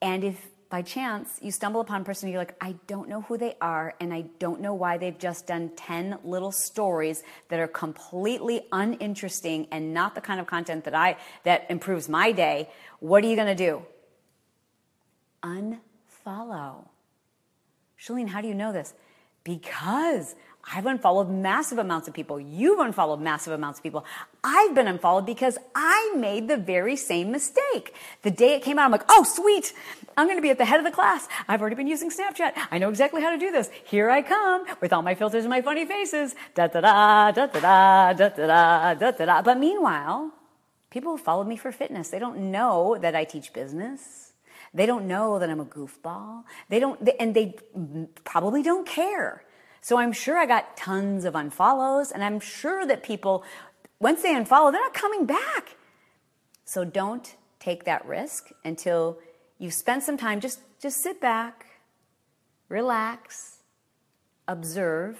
And 0.02 0.22
if 0.22 0.53
by 0.74 0.82
chance 0.82 1.38
you 1.40 1.52
stumble 1.52 1.80
upon 1.80 2.00
a 2.00 2.04
person 2.04 2.28
you're 2.28 2.40
like, 2.40 2.56
I 2.60 2.74
don't 2.88 3.08
know 3.08 3.20
who 3.20 3.38
they 3.38 3.54
are, 3.60 3.94
and 4.00 4.12
I 4.12 4.22
don't 4.40 4.60
know 4.60 4.74
why 4.74 4.98
they've 4.98 5.16
just 5.16 5.46
done 5.46 5.70
10 5.76 6.18
little 6.24 6.50
stories 6.50 7.22
that 7.48 7.60
are 7.60 7.68
completely 7.68 8.62
uninteresting 8.72 9.68
and 9.70 9.94
not 9.94 10.16
the 10.16 10.20
kind 10.20 10.40
of 10.40 10.48
content 10.48 10.82
that 10.86 10.94
I 10.96 11.16
that 11.44 11.66
improves 11.70 12.08
my 12.08 12.32
day, 12.32 12.68
what 12.98 13.22
are 13.22 13.28
you 13.28 13.36
gonna 13.36 13.54
do? 13.54 13.82
Unfollow. 15.44 16.88
Chalene, 17.96 18.26
how 18.26 18.40
do 18.40 18.48
you 18.48 18.54
know 18.56 18.72
this? 18.72 18.94
Because 19.44 20.34
I've 20.72 20.86
unfollowed 20.86 21.30
massive 21.30 21.78
amounts 21.78 22.08
of 22.08 22.14
people. 22.14 22.40
You've 22.40 22.78
unfollowed 22.78 23.20
massive 23.20 23.52
amounts 23.52 23.78
of 23.78 23.82
people. 23.82 24.04
I've 24.42 24.74
been 24.74 24.88
unfollowed 24.88 25.26
because 25.26 25.58
I 25.74 26.14
made 26.16 26.48
the 26.48 26.56
very 26.56 26.96
same 26.96 27.30
mistake. 27.30 27.94
The 28.22 28.30
day 28.30 28.54
it 28.54 28.62
came 28.62 28.78
out, 28.78 28.86
I'm 28.86 28.92
like, 28.92 29.04
oh, 29.08 29.24
sweet. 29.24 29.72
I'm 30.16 30.26
going 30.26 30.38
to 30.38 30.42
be 30.42 30.50
at 30.50 30.58
the 30.58 30.64
head 30.64 30.78
of 30.78 30.84
the 30.84 30.90
class. 30.90 31.28
I've 31.48 31.60
already 31.60 31.76
been 31.76 31.86
using 31.86 32.10
Snapchat. 32.10 32.52
I 32.70 32.78
know 32.78 32.88
exactly 32.88 33.20
how 33.20 33.30
to 33.30 33.38
do 33.38 33.50
this. 33.52 33.70
Here 33.84 34.10
I 34.10 34.22
come 34.22 34.64
with 34.80 34.92
all 34.92 35.02
my 35.02 35.14
filters 35.14 35.44
and 35.44 35.50
my 35.50 35.60
funny 35.60 35.84
faces. 35.84 36.34
Da 36.54 36.68
da 36.68 36.80
da, 36.80 37.30
da 37.32 37.46
da 37.46 37.60
da, 37.60 38.12
da 38.12 38.28
da 38.28 38.46
da, 38.46 38.94
da 38.94 39.10
da 39.10 39.24
da. 39.26 39.42
But 39.42 39.58
meanwhile, 39.58 40.32
People 40.94 41.10
who 41.10 41.18
follow 41.18 41.42
me 41.42 41.56
for 41.56 41.72
fitness, 41.72 42.10
they 42.10 42.20
don't 42.20 42.52
know 42.52 42.96
that 43.00 43.16
I 43.16 43.24
teach 43.24 43.52
business. 43.52 44.32
They 44.72 44.86
don't 44.86 45.08
know 45.08 45.40
that 45.40 45.50
I'm 45.50 45.58
a 45.58 45.64
goofball. 45.64 46.44
They 46.68 46.78
don't, 46.78 47.10
and 47.18 47.34
they 47.34 47.56
probably 48.22 48.62
don't 48.62 48.86
care. 48.86 49.42
So 49.84 49.98
I'm 49.98 50.12
sure 50.12 50.38
I 50.38 50.46
got 50.46 50.78
tons 50.78 51.26
of 51.26 51.34
unfollows, 51.34 52.10
and 52.10 52.24
I'm 52.24 52.40
sure 52.40 52.86
that 52.86 53.02
people, 53.02 53.44
once 54.00 54.22
they 54.22 54.32
unfollow, 54.32 54.72
they're 54.72 54.80
not 54.80 54.94
coming 54.94 55.26
back. 55.26 55.76
So 56.64 56.86
don't 56.86 57.36
take 57.60 57.84
that 57.84 58.06
risk 58.06 58.48
until 58.64 59.18
you've 59.58 59.74
spent 59.74 60.02
some 60.02 60.16
time. 60.16 60.40
Just, 60.40 60.60
just 60.80 61.02
sit 61.02 61.20
back, 61.20 61.66
relax, 62.70 63.58
observe. 64.48 65.18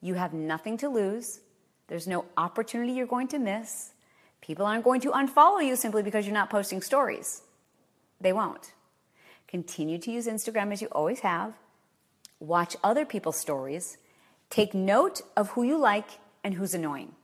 You 0.00 0.14
have 0.14 0.32
nothing 0.32 0.76
to 0.76 0.88
lose. 0.88 1.40
There's 1.88 2.06
no 2.06 2.26
opportunity 2.36 2.92
you're 2.92 3.06
going 3.08 3.26
to 3.28 3.40
miss. 3.40 3.94
People 4.42 4.64
aren't 4.64 4.84
going 4.84 5.00
to 5.00 5.10
unfollow 5.10 5.66
you 5.66 5.74
simply 5.74 6.04
because 6.04 6.24
you're 6.24 6.34
not 6.34 6.50
posting 6.50 6.82
stories. 6.82 7.42
They 8.20 8.32
won't. 8.32 8.74
Continue 9.48 9.98
to 9.98 10.12
use 10.12 10.28
Instagram 10.28 10.72
as 10.72 10.80
you 10.80 10.86
always 10.92 11.18
have. 11.18 11.54
Watch 12.42 12.76
other 12.82 13.04
people's 13.04 13.38
stories. 13.38 13.98
Take 14.50 14.74
note 14.74 15.20
of 15.36 15.50
who 15.50 15.62
you 15.62 15.78
like 15.78 16.08
and 16.42 16.54
who's 16.54 16.74
annoying. 16.74 17.14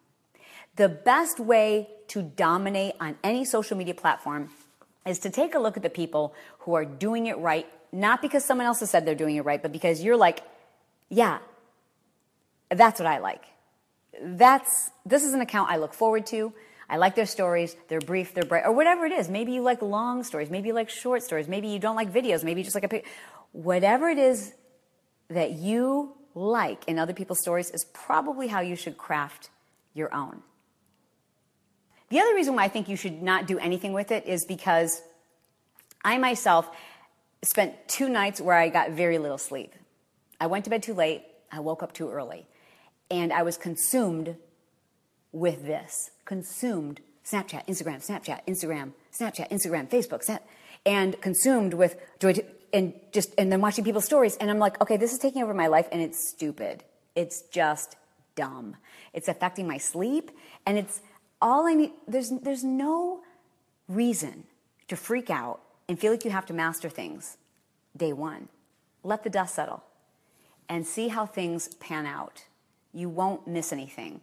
The 0.77 0.89
best 0.89 1.41
way 1.41 1.89
to 2.07 2.23
dominate 2.23 2.95
on 3.01 3.19
any 3.25 3.45
social 3.45 3.77
media 3.77 3.95
platform 3.95 4.51
is 5.05 5.19
to 5.21 5.31
take 5.31 5.57
a 5.57 5.59
look 5.59 5.77
at 5.77 5.83
the 5.83 5.91
people 5.91 6.37
who 6.61 6.75
are 6.75 6.85
doing 6.85 7.27
it 7.27 7.37
right, 7.39 7.67
not 7.91 8.23
because 8.23 8.45
someone 8.45 8.69
else 8.69 8.79
has 8.79 8.91
said 8.91 9.05
they're 9.05 9.17
doing 9.17 9.35
it 9.35 9.45
right, 9.45 9.61
but 9.61 9.73
because 9.73 10.05
you're 10.05 10.17
like, 10.17 10.45
yeah, 11.09 11.39
that's 12.71 13.01
what 13.01 13.09
I 13.09 13.19
like. 13.19 13.43
That's 14.23 14.93
this 15.05 15.25
is 15.25 15.35
an 15.35 15.41
account 15.41 15.69
I 15.69 15.79
look 15.79 15.95
forward 15.95 16.27
to. 16.27 16.53
I 16.89 16.97
like 16.97 17.17
their 17.17 17.27
stories. 17.27 17.75
They're 17.89 17.99
brief, 18.01 18.35
they're 18.35 18.45
bright, 18.45 18.67
or 18.67 18.73
whatever 18.73 19.05
it 19.05 19.13
is. 19.13 19.29
Maybe 19.29 19.51
you 19.51 19.63
like 19.63 19.83
long 19.83 20.23
stories. 20.23 20.49
Maybe 20.49 20.69
you 20.69 20.75
like 20.75 20.91
short 20.91 21.25
stories. 21.25 21.49
Maybe 21.49 21.67
you 21.67 21.81
don't 21.81 21.97
like 21.97 22.13
videos. 22.13 22.45
Maybe 22.45 22.61
you 22.61 22.65
just 22.65 22.77
like 22.77 22.85
a 22.85 22.89
pic. 22.89 23.07
Whatever 23.51 24.09
it 24.11 24.19
is 24.19 24.55
that 25.29 25.53
you 25.53 26.15
like 26.35 26.87
in 26.87 26.99
other 26.99 27.13
people's 27.13 27.41
stories 27.41 27.71
is 27.71 27.85
probably 27.93 28.49
how 28.49 28.61
you 28.61 28.77
should 28.77 28.97
craft 28.97 29.51
your 29.95 30.15
own. 30.15 30.43
The 32.11 32.21
other 32.21 32.35
reason 32.35 32.55
why 32.55 32.65
I 32.65 32.69
think 32.69 32.89
you 32.89 32.97
should 32.97 33.23
not 33.23 33.47
do 33.47 33.59
anything 33.59 33.93
with 33.93 34.11
it 34.11 34.27
is 34.27 34.45
because 34.47 35.03
I 36.05 36.17
myself 36.19 36.69
spent 37.43 37.75
two 37.87 38.09
nights 38.09 38.41
where 38.41 38.57
I 38.57 38.69
got 38.69 38.91
very 38.91 39.19
little 39.19 39.39
sleep. 39.39 39.75
I 40.41 40.47
went 40.47 40.65
to 40.65 40.71
bed 40.71 40.83
too 40.83 40.95
late, 40.95 41.23
I 41.53 41.61
woke 41.61 41.83
up 41.83 41.93
too 41.93 42.11
early, 42.11 42.47
and 43.11 43.33
I 43.33 43.43
was 43.43 43.57
consumed 43.57 44.37
with 45.33 45.67
this. 45.67 46.11
Consumed 46.25 47.01
Snapchat, 47.25 47.67
Instagram, 47.67 48.05
Snapchat, 48.05 48.47
Instagram, 48.47 48.93
Snapchat, 49.13 49.51
Instagram, 49.51 49.89
Facebook, 49.89 50.23
Snap, 50.23 50.47
and 50.87 51.21
consumed 51.21 51.75
with 51.75 51.97
joy 52.19 52.33
to, 52.33 52.45
and 52.73 52.95
just 53.13 53.35
and 53.39 53.51
then 53.51 53.61
watching 53.61 53.85
people's 53.85 54.05
stories 54.05 54.37
and 54.37 54.51
I'm 54.51 54.59
like, 54.59 54.81
okay, 54.81 54.97
this 54.97 55.13
is 55.13 55.19
taking 55.19 55.43
over 55.43 55.55
my 55.55 55.67
life 55.67 55.89
and 55.93 56.01
it's 56.01 56.19
stupid. 56.19 56.85
It's 57.15 57.43
just 57.43 57.97
dumb. 58.37 58.77
It's 59.13 59.29
affecting 59.29 59.67
my 59.67 59.79
sleep 59.79 60.31
and 60.67 60.79
it's 60.79 61.01
all 61.41 61.67
I 61.67 61.75
need 61.75 61.93
there's 62.07 62.31
there's 62.31 62.65
no 62.65 63.21
reason 63.89 64.45
to 64.89 64.97
freak 64.97 65.31
out 65.31 65.61
and 65.89 65.99
feel 65.99 66.13
like 66.13 66.25
you 66.25 66.31
have 66.31 66.47
to 66.47 66.53
master 66.53 66.89
things 66.89 67.37
day 67.97 68.13
1. 68.13 68.49
Let 69.03 69.23
the 69.25 69.31
dust 69.31 69.55
settle 69.55 69.83
and 70.69 70.87
see 70.87 71.09
how 71.09 71.27
things 71.27 71.69
pan 71.75 72.07
out. 72.07 72.45
You 72.93 73.09
won't 73.09 73.47
miss 73.47 73.73
anything 73.73 74.21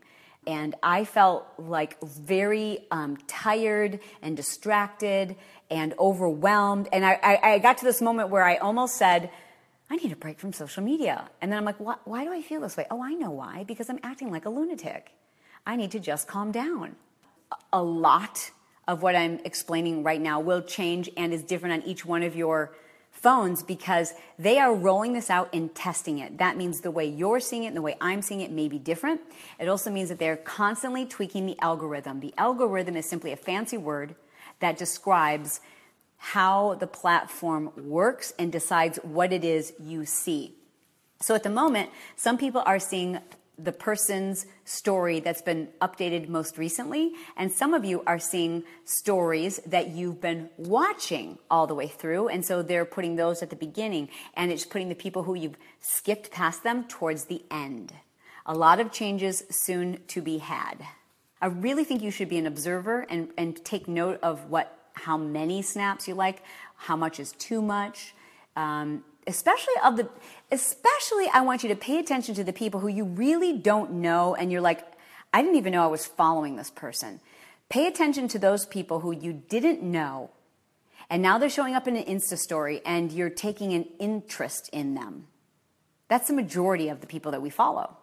and 0.48 0.76
I 0.84 1.06
felt 1.06 1.48
like 1.58 2.00
very 2.02 2.86
um, 2.92 3.18
tired 3.28 4.00
and 4.22 4.38
distracted 4.38 5.36
and 5.70 5.94
overwhelmed. 5.98 6.88
And 6.92 7.06
I, 7.06 7.20
I, 7.22 7.52
I, 7.54 7.60
got 7.60 7.80
to 7.80 7.86
this 7.86 8.02
moment 8.02 8.30
where 8.30 8.44
I 8.44 8.58
almost 8.58 8.96
said, 8.96 9.32
I 9.90 9.96
need 9.96 10.12
a 10.12 10.16
break 10.16 10.40
from 10.40 10.54
social 10.54 10.84
media. 10.84 11.30
And 11.42 11.52
then 11.52 11.58
I'm 11.58 11.66
like, 11.66 11.80
why, 11.80 11.96
why 12.06 12.24
do 12.24 12.32
I 12.32 12.42
feel 12.42 12.62
this 12.62 12.78
way? 12.78 12.86
Oh, 12.92 13.04
I 13.04 13.14
know 13.14 13.32
why. 13.32 13.64
Because 13.64 13.90
I'm 13.90 14.00
acting 14.04 14.32
like 14.32 14.46
a 14.46 14.50
lunatic. 14.50 15.12
I 15.66 15.76
need 15.76 15.92
to 15.92 16.00
just 16.00 16.28
calm 16.28 16.52
down. 16.52 16.96
A 17.74 17.82
lot 17.82 18.52
of 18.88 19.02
what 19.02 19.16
I'm 19.16 19.40
explaining 19.46 20.04
right 20.04 20.22
now 20.22 20.40
will 20.40 20.62
change 20.62 21.10
and 21.18 21.34
is 21.34 21.44
different 21.44 21.84
on 21.84 21.90
each 21.90 22.06
one 22.06 22.24
of 22.24 22.36
your 22.36 22.76
phones 23.26 23.64
because 23.64 24.14
they 24.38 24.60
are 24.60 24.72
rolling 24.72 25.14
this 25.14 25.32
out 25.32 25.50
and 25.52 25.74
testing 25.74 26.20
it. 26.20 26.38
That 26.38 26.58
means 26.58 26.82
the 26.82 26.92
way 26.92 27.08
you're 27.08 27.40
seeing 27.40 27.64
it 27.64 27.70
and 27.70 27.76
the 27.76 27.82
way 27.82 27.96
I'm 28.00 28.22
seeing 28.22 28.42
it 28.42 28.52
may 28.52 28.68
be 28.68 28.78
different. 28.78 29.20
It 29.60 29.68
also 29.68 29.90
means 29.90 30.10
that 30.10 30.20
they're 30.20 30.38
constantly 30.38 31.08
tweaking 31.08 31.48
the 31.48 31.58
algorithm. 31.60 32.20
The 32.20 32.36
algorithm 32.38 32.96
is 32.96 33.08
simply 33.08 33.32
a 33.32 33.36
fancy 33.36 33.78
word 33.78 34.14
that 34.60 34.78
describes 34.78 35.60
how 36.18 36.76
the 36.76 36.86
platform 36.86 37.72
works 37.76 38.32
and 38.38 38.52
decides 38.52 39.00
what 39.02 39.34
it 39.34 39.44
is 39.44 39.74
you 39.80 40.06
see. 40.06 40.54
So 41.20 41.34
at 41.34 41.42
the 41.42 41.50
moment, 41.50 41.90
some 42.16 42.38
people 42.38 42.62
are 42.64 42.78
seeing 42.78 43.18
the 43.58 43.72
person's 43.72 44.46
story 44.66 45.20
that's 45.20 45.42
been 45.42 45.70
updated 45.82 46.28
most 46.28 46.58
recently. 46.58 47.14
And 47.38 47.52
some 47.52 47.74
of 47.74 47.86
you 47.86 48.04
are 48.06 48.20
seeing 48.20 48.64
stories 48.84 49.60
that 49.66 49.90
you've 49.90 50.20
been 50.20 50.50
watching 50.58 51.38
all 51.50 51.68
the 51.68 51.76
way 51.76 51.88
through. 51.88 52.28
And 52.28 52.46
so 52.46 52.62
they're 52.62 52.86
putting 52.86 53.16
those 53.16 53.42
at 53.42 53.50
the 53.50 53.56
beginning 53.56 54.10
and 54.36 54.52
it's 54.52 54.66
putting 54.66 54.90
the 54.90 54.96
people 54.96 55.24
who 55.24 55.36
you've 55.36 55.58
skipped 55.80 56.32
past 56.32 56.64
them 56.64 56.86
towards 56.88 57.26
the 57.26 57.44
end. 57.50 57.94
A 58.46 58.54
lot 58.54 58.80
of 58.80 58.92
changes 58.92 59.44
soon 59.50 60.00
to 60.08 60.22
be 60.22 60.38
had. 60.38 60.86
I 61.42 61.48
really 61.48 61.84
think 61.84 62.02
you 62.02 62.12
should 62.12 62.30
be 62.30 62.38
an 62.38 62.48
observer 62.48 63.02
and, 63.10 63.30
and 63.38 63.64
take 63.64 63.88
note 63.88 64.20
of 64.22 64.50
what, 64.50 64.90
how 64.94 65.18
many 65.18 65.62
snaps 65.62 66.08
you 66.08 66.16
like, 66.16 66.42
how 66.76 66.96
much 66.96 67.20
is 67.20 67.32
too 67.34 67.62
much. 67.62 68.14
Um, 68.56 69.04
especially 69.28 69.74
of 69.84 69.98
the 69.98 70.10
especially 70.52 71.28
I 71.34 71.42
want 71.42 71.64
you 71.64 71.70
to 71.70 71.76
pay 71.76 72.00
attention 72.00 72.36
to 72.36 72.44
the 72.44 72.54
people 72.54 72.80
who 72.80 72.88
you 72.88 73.04
really 73.04 73.58
don't 73.58 73.94
know 73.94 74.36
and 74.36 74.52
you're 74.52 74.62
like 74.62 74.86
I 75.34 75.42
didn't 75.42 75.58
even 75.58 75.74
know 75.74 75.84
I 75.84 75.88
was 75.88 76.06
following 76.06 76.56
this 76.56 76.72
person. 76.72 77.20
Pay 77.68 77.88
attention 77.88 78.28
to 78.30 78.40
those 78.40 78.66
people 78.66 79.02
who 79.02 79.12
you 79.12 79.34
didn't 79.34 79.82
know 79.82 80.30
and 81.10 81.22
now 81.22 81.38
they're 81.38 81.50
showing 81.50 81.76
up 81.76 81.88
in 81.88 81.96
an 81.96 82.04
Insta 82.04 82.38
story 82.38 82.82
and 82.86 83.12
you're 83.12 83.30
taking 83.30 83.74
an 83.74 83.86
interest 84.00 84.70
in 84.72 84.96
them. 84.96 85.28
That's 86.08 86.28
the 86.28 86.34
majority 86.34 86.90
of 86.90 87.02
the 87.02 87.08
people 87.08 87.32
that 87.32 87.42
we 87.42 87.50
follow. 87.50 87.98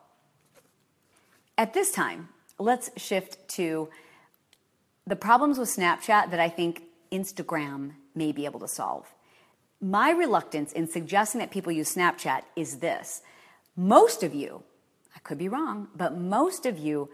At 1.57 1.75
this 1.75 1.93
time, 1.93 2.29
let's 2.59 2.91
shift 2.97 3.49
to 3.50 3.88
the 5.07 5.17
problems 5.17 5.59
with 5.59 5.69
Snapchat 5.69 6.31
that 6.31 6.41
I 6.41 6.49
think 6.49 6.83
Instagram 7.11 7.93
may 8.14 8.33
be 8.33 8.45
able 8.45 8.61
to 8.61 8.69
solve. 8.69 9.07
My 9.85 10.12
reluctance 10.12 10.73
in 10.73 10.87
suggesting 10.87 11.41
that 11.41 11.51
people 11.51 11.73
use 11.73 11.93
Snapchat 11.93 12.43
is 12.55 12.79
this. 12.79 13.21
Most 13.77 14.23
of 14.23 14.33
you, 14.33 14.62
I 15.17 15.19
could 15.19 15.39
be 15.39 15.49
wrong, 15.49 15.89
but 15.97 16.17
most 16.17 16.67
of 16.67 16.79
you 16.79 17.11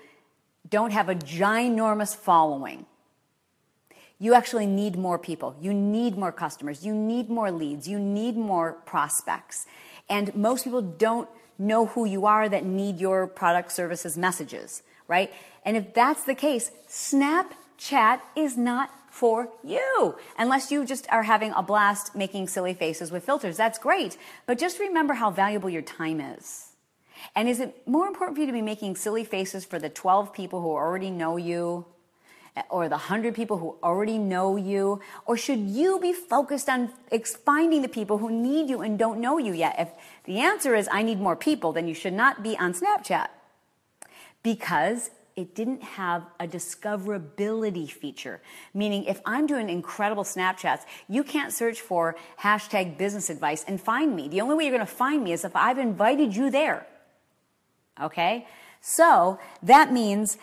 don't 0.68 0.90
have 0.92 1.08
a 1.08 1.14
ginormous 1.14 2.14
following. 2.14 2.84
You 4.18 4.34
actually 4.34 4.66
need 4.66 4.98
more 4.98 5.18
people. 5.18 5.56
You 5.60 5.72
need 5.72 6.18
more 6.18 6.30
customers. 6.30 6.84
You 6.84 6.94
need 6.94 7.30
more 7.30 7.50
leads. 7.50 7.88
You 7.88 7.98
need 7.98 8.36
more 8.36 8.74
prospects. 8.84 9.64
And 10.10 10.34
most 10.34 10.64
people 10.64 10.82
don't 10.82 11.28
know 11.58 11.86
who 11.86 12.04
you 12.04 12.26
are 12.26 12.50
that 12.50 12.66
need 12.66 12.98
your 12.98 13.26
product, 13.26 13.72
services, 13.72 14.18
messages, 14.18 14.82
right? 15.06 15.32
And 15.64 15.74
if 15.76 15.94
that's 15.94 16.24
the 16.24 16.34
case, 16.34 16.70
Snapchat 16.88 18.20
is 18.36 18.58
not 18.58 18.90
for 19.18 19.50
you. 19.64 20.16
Unless 20.38 20.70
you 20.70 20.84
just 20.84 21.08
are 21.10 21.24
having 21.24 21.52
a 21.56 21.62
blast 21.62 22.14
making 22.14 22.46
silly 22.46 22.72
faces 22.72 23.10
with 23.10 23.24
filters. 23.24 23.56
That's 23.56 23.78
great. 23.78 24.16
But 24.46 24.58
just 24.58 24.78
remember 24.78 25.14
how 25.14 25.30
valuable 25.30 25.68
your 25.68 25.82
time 25.82 26.20
is. 26.20 26.68
And 27.34 27.48
is 27.48 27.58
it 27.58 27.86
more 27.86 28.06
important 28.06 28.36
for 28.36 28.42
you 28.42 28.46
to 28.46 28.52
be 28.52 28.62
making 28.62 28.94
silly 28.94 29.24
faces 29.24 29.64
for 29.64 29.80
the 29.80 29.88
12 29.88 30.32
people 30.32 30.62
who 30.62 30.70
already 30.70 31.10
know 31.10 31.36
you? 31.36 31.84
Or 32.70 32.88
the 32.88 32.96
100 32.96 33.34
people 33.34 33.58
who 33.58 33.76
already 33.82 34.18
know 34.18 34.56
you? 34.56 35.00
Or 35.26 35.36
should 35.36 35.60
you 35.60 35.98
be 35.98 36.12
focused 36.12 36.68
on 36.68 36.90
finding 37.44 37.82
the 37.82 37.88
people 37.88 38.18
who 38.18 38.30
need 38.30 38.70
you 38.70 38.82
and 38.82 38.98
don't 38.98 39.20
know 39.20 39.38
you 39.38 39.52
yet? 39.52 39.74
If 39.78 39.88
the 40.24 40.38
answer 40.38 40.76
is, 40.76 40.88
I 40.92 41.02
need 41.02 41.20
more 41.20 41.36
people, 41.36 41.72
then 41.72 41.88
you 41.88 41.94
should 41.94 42.14
not 42.14 42.42
be 42.42 42.56
on 42.56 42.72
Snapchat. 42.72 43.28
Because 44.44 45.10
it 45.38 45.54
didn't 45.54 45.84
have 45.84 46.26
a 46.40 46.48
discoverability 46.48 47.88
feature. 47.88 48.42
Meaning, 48.74 49.04
if 49.04 49.20
I'm 49.24 49.46
doing 49.46 49.70
incredible 49.70 50.24
Snapchats, 50.24 50.80
you 51.08 51.22
can't 51.22 51.52
search 51.52 51.80
for 51.80 52.16
hashtag 52.40 52.98
business 52.98 53.30
advice 53.30 53.64
and 53.68 53.80
find 53.80 54.16
me. 54.16 54.26
The 54.28 54.40
only 54.40 54.56
way 54.56 54.64
you're 54.64 54.74
going 54.74 54.84
to 54.84 54.92
find 54.92 55.22
me 55.22 55.30
is 55.30 55.44
if 55.44 55.54
I've 55.54 55.78
invited 55.78 56.34
you 56.34 56.50
there. 56.50 56.88
Okay? 58.02 58.48
So 58.80 59.38
that 59.62 59.92
means 59.92 60.38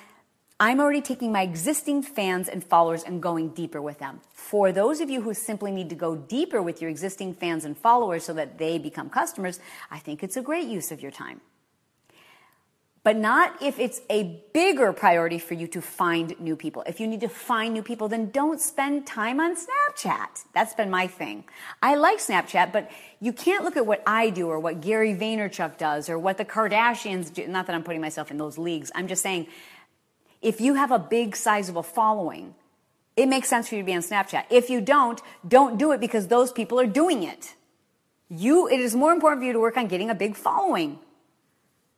I'm 0.61 0.79
already 0.79 1.01
taking 1.01 1.33
my 1.33 1.41
existing 1.41 2.01
fans 2.01 2.47
and 2.47 2.63
followers 2.63 3.03
and 3.03 3.21
going 3.21 3.49
deeper 3.49 3.81
with 3.81 3.99
them. 3.99 4.21
For 4.31 4.71
those 4.71 5.01
of 5.01 5.09
you 5.09 5.23
who 5.23 5.33
simply 5.33 5.71
need 5.71 5.89
to 5.89 5.95
go 5.95 6.15
deeper 6.15 6.61
with 6.61 6.81
your 6.81 6.89
existing 6.89 7.33
fans 7.33 7.65
and 7.65 7.77
followers 7.77 8.23
so 8.23 8.31
that 8.31 8.57
they 8.57 8.77
become 8.77 9.09
customers, 9.09 9.59
I 9.91 9.99
think 9.99 10.23
it's 10.23 10.37
a 10.37 10.41
great 10.41 10.69
use 10.69 10.89
of 10.89 11.01
your 11.01 11.11
time. 11.11 11.41
But 13.05 13.15
not 13.15 13.61
if 13.61 13.77
it's 13.77 14.01
a 14.09 14.41
bigger 14.51 14.91
priority 14.91 15.37
for 15.37 15.53
you 15.53 15.67
to 15.67 15.79
find 15.79 16.37
new 16.39 16.55
people. 16.55 16.83
If 16.87 16.99
you 16.99 17.05
need 17.05 17.21
to 17.21 17.29
find 17.29 17.71
new 17.71 17.83
people, 17.83 18.07
then 18.07 18.31
don't 18.31 18.59
spend 18.59 19.05
time 19.05 19.39
on 19.39 19.55
Snapchat. 19.55 20.45
That's 20.55 20.73
been 20.73 20.89
my 20.89 21.05
thing. 21.05 21.43
I 21.83 21.95
like 21.95 22.17
Snapchat, 22.17 22.73
but 22.73 22.89
you 23.21 23.31
can't 23.31 23.63
look 23.63 23.77
at 23.77 23.85
what 23.85 24.01
I 24.07 24.31
do 24.31 24.47
or 24.47 24.59
what 24.59 24.81
Gary 24.81 25.13
Vaynerchuk 25.13 25.77
does 25.77 26.09
or 26.09 26.17
what 26.17 26.39
the 26.39 26.45
Kardashians 26.45 27.31
do. 27.31 27.47
Not 27.47 27.67
that 27.67 27.75
I'm 27.75 27.83
putting 27.83 28.01
myself 28.01 28.31
in 28.31 28.39
those 28.39 28.57
leagues. 28.57 28.91
I'm 28.95 29.07
just 29.07 29.21
saying, 29.21 29.49
if 30.41 30.59
you 30.59 30.73
have 30.73 30.89
a 30.91 30.97
big, 30.97 31.35
sizable 31.35 31.83
following, 31.83 32.55
it 33.15 33.27
makes 33.27 33.47
sense 33.49 33.69
for 33.69 33.75
you 33.75 33.81
to 33.81 33.85
be 33.85 33.93
on 33.93 34.01
Snapchat. 34.01 34.45
If 34.49 34.71
you 34.71 34.81
don't, 34.81 35.21
don't 35.47 35.77
do 35.77 35.91
it 35.91 35.99
because 35.99 36.25
those 36.25 36.51
people 36.51 36.79
are 36.79 36.87
doing 36.87 37.21
it. 37.21 37.53
You, 38.29 38.67
it 38.67 38.79
is 38.79 38.95
more 38.95 39.13
important 39.13 39.43
for 39.43 39.45
you 39.45 39.53
to 39.53 39.59
work 39.59 39.77
on 39.77 39.85
getting 39.85 40.09
a 40.09 40.15
big 40.15 40.35
following. 40.35 40.97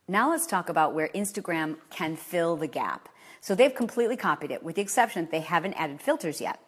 Now 0.08 0.30
let's 0.30 0.46
talk 0.46 0.70
about 0.70 0.94
where 0.94 1.08
Instagram 1.14 1.76
can 1.90 2.16
fill 2.16 2.56
the 2.56 2.66
gap. 2.66 3.10
So 3.42 3.54
they've 3.54 3.74
completely 3.74 4.16
copied 4.16 4.50
it, 4.50 4.62
with 4.62 4.76
the 4.76 4.82
exception 4.82 5.24
that 5.24 5.30
they 5.30 5.40
haven't 5.40 5.74
added 5.74 6.00
filters 6.00 6.40
yet. 6.40 6.58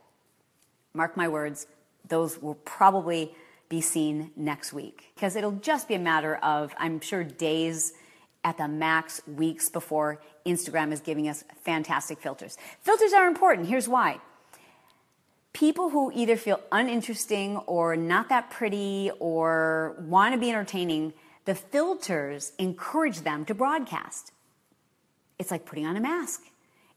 Mark 0.93 1.17
my 1.17 1.27
words, 1.27 1.67
those 2.07 2.41
will 2.41 2.55
probably 2.55 3.35
be 3.71 3.81
seen 3.81 4.31
next 4.37 4.73
week 4.73 5.11
because 5.15 5.37
it'll 5.37 5.53
just 5.53 5.89
be 5.89 5.95
a 5.95 5.99
matter 5.99 6.37
of, 6.37 6.75
I'm 6.77 7.01
sure, 7.01 7.25
days 7.25 7.95
at 8.45 8.59
the 8.59 8.69
max, 8.69 9.21
weeks 9.27 9.69
before 9.69 10.21
Instagram 10.45 10.93
is 10.93 11.01
giving 11.01 11.29
us 11.29 11.45
fantastic 11.63 12.21
filters. 12.21 12.59
Filters 12.81 13.13
are 13.13 13.27
important. 13.27 13.69
Here's 13.69 13.89
why. 13.89 14.21
People 15.53 15.91
who 15.91 16.13
either 16.15 16.37
feel 16.37 16.61
uninteresting 16.73 17.57
or 17.59 17.97
not 17.97 18.29
that 18.29 18.51
pretty 18.51 19.11
or 19.19 19.97
want 20.01 20.35
to 20.35 20.41
be 20.41 20.51
entertaining 20.51 21.13
the 21.45 21.55
filters 21.55 22.53
encourage 22.59 23.21
them 23.21 23.45
to 23.47 23.55
broadcast. 23.55 24.33
It's 25.39 25.51
like 25.51 25.65
putting 25.65 25.87
on 25.87 25.97
a 25.97 26.01
mask. 26.01 26.43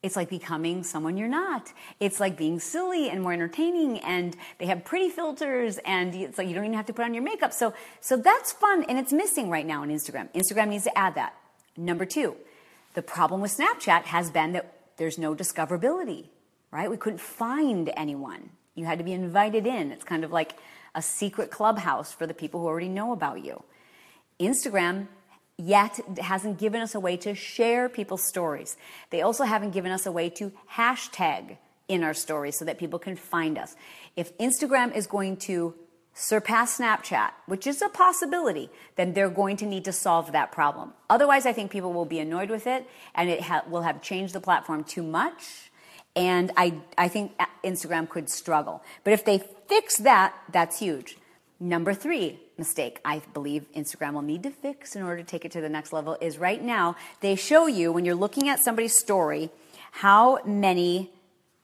It's 0.03 0.17
like 0.17 0.29
becoming 0.29 0.83
someone 0.83 1.15
you're 1.15 1.29
not. 1.29 1.71
It's 2.01 2.19
like 2.19 2.38
being 2.38 2.59
silly 2.59 3.09
and 3.09 3.21
more 3.21 3.31
entertaining 3.31 4.00
and 4.00 4.35
they 4.57 4.65
have 4.65 4.83
pretty 4.83 5.09
filters 5.09 5.79
and 5.85 6.13
it's 6.13 6.38
like 6.38 6.50
you 6.50 6.53
don't 6.53 6.65
even 6.65 6.75
have 6.75 6.88
to 6.88 6.93
put 6.93 7.05
on 7.05 7.13
your 7.13 7.23
makeup. 7.23 7.53
So, 7.53 7.73
so 8.01 8.17
that's 8.17 8.51
fun 8.51 8.83
and 8.89 9.00
it's 9.00 9.13
missing 9.13 9.50
right 9.50 9.65
now 9.65 9.81
on 9.81 9.89
Instagram. 9.89 10.27
Instagram 10.33 10.67
needs 10.67 10.83
to 10.83 10.97
add 10.97 11.15
that. 11.15 11.33
Number 11.77 12.05
two, 12.05 12.35
the 12.95 13.01
problem 13.01 13.39
with 13.39 13.57
Snapchat 13.57 14.03
has 14.03 14.29
been 14.29 14.51
that 14.51 14.73
there's 14.97 15.17
no 15.17 15.33
discoverability, 15.33 16.27
right? 16.69 16.91
We 16.91 16.97
couldn't 16.97 17.21
find 17.21 17.89
anyone. 17.95 18.50
You 18.75 18.85
had 18.85 18.97
to 18.97 19.05
be 19.05 19.13
invited 19.13 19.65
in. 19.65 19.91
It's 19.91 20.03
kind 20.03 20.25
of 20.25 20.31
like 20.31 20.53
a 20.93 21.01
secret 21.01 21.50
clubhouse 21.50 22.12
for 22.12 22.27
the 22.27 22.33
people 22.33 22.59
who 22.59 22.67
already 22.67 22.89
know 22.89 23.13
about 23.13 23.43
you. 23.43 23.63
Instagram 24.43 25.07
yet 25.57 26.00
hasn't 26.19 26.57
given 26.57 26.81
us 26.81 26.95
a 26.95 27.00
way 27.00 27.17
to 27.17 27.35
share 27.35 27.89
people's 27.89 28.23
stories. 28.23 28.75
They 29.09 29.21
also 29.21 29.43
haven't 29.43 29.71
given 29.71 29.91
us 29.91 30.05
a 30.05 30.12
way 30.12 30.29
to 30.31 30.51
hashtag 30.71 31.57
in 31.88 32.03
our 32.03 32.13
stories 32.13 32.57
so 32.57 32.65
that 32.65 32.79
people 32.79 33.00
can 33.00 33.15
find 33.15 33.57
us. 33.57 33.75
If 34.15 34.35
Instagram 34.38 34.95
is 34.95 35.05
going 35.05 35.38
to 35.38 35.75
surpass 36.13 36.77
Snapchat, 36.77 37.31
which 37.45 37.67
is 37.67 37.81
a 37.81 37.89
possibility, 37.89 38.69
then 38.95 39.13
they're 39.13 39.29
going 39.29 39.57
to 39.57 39.65
need 39.65 39.85
to 39.85 39.91
solve 39.91 40.31
that 40.31 40.51
problem. 40.51 40.93
Otherwise, 41.09 41.45
I 41.45 41.53
think 41.53 41.71
people 41.71 41.93
will 41.93 42.05
be 42.05 42.19
annoyed 42.19 42.50
with 42.50 42.67
it 42.67 42.88
and 43.15 43.29
it 43.29 43.41
ha- 43.41 43.63
will 43.67 43.81
have 43.81 44.01
changed 44.01 44.33
the 44.33 44.39
platform 44.39 44.83
too 44.83 45.03
much. 45.03 45.71
And 46.15 46.51
I, 46.55 46.75
I 46.97 47.07
think 47.07 47.33
Instagram 47.63 48.07
could 48.07 48.29
struggle. 48.29 48.83
But 49.03 49.13
if 49.13 49.25
they 49.25 49.43
fix 49.67 49.97
that, 49.97 50.35
that's 50.51 50.79
huge. 50.79 51.17
Number 51.59 51.93
three 51.93 52.39
mistake 52.63 53.00
I 53.03 53.22
believe 53.34 53.65
Instagram 53.75 54.13
will 54.13 54.22
need 54.22 54.43
to 54.43 54.51
fix 54.51 54.96
in 54.96 55.03
order 55.03 55.17
to 55.17 55.24
take 55.24 55.46
it 55.46 55.51
to 55.51 55.62
the 55.62 55.70
next 55.70 55.91
level 55.91 56.17
is 56.22 56.38
right 56.38 56.63
now 56.63 56.96
they 57.20 57.36
show 57.36 57.67
you 57.67 57.91
when 57.91 58.05
you're 58.05 58.15
looking 58.15 58.48
at 58.50 58.63
somebody's 58.63 58.98
story 58.98 59.51
how 59.91 60.39
many 60.46 61.12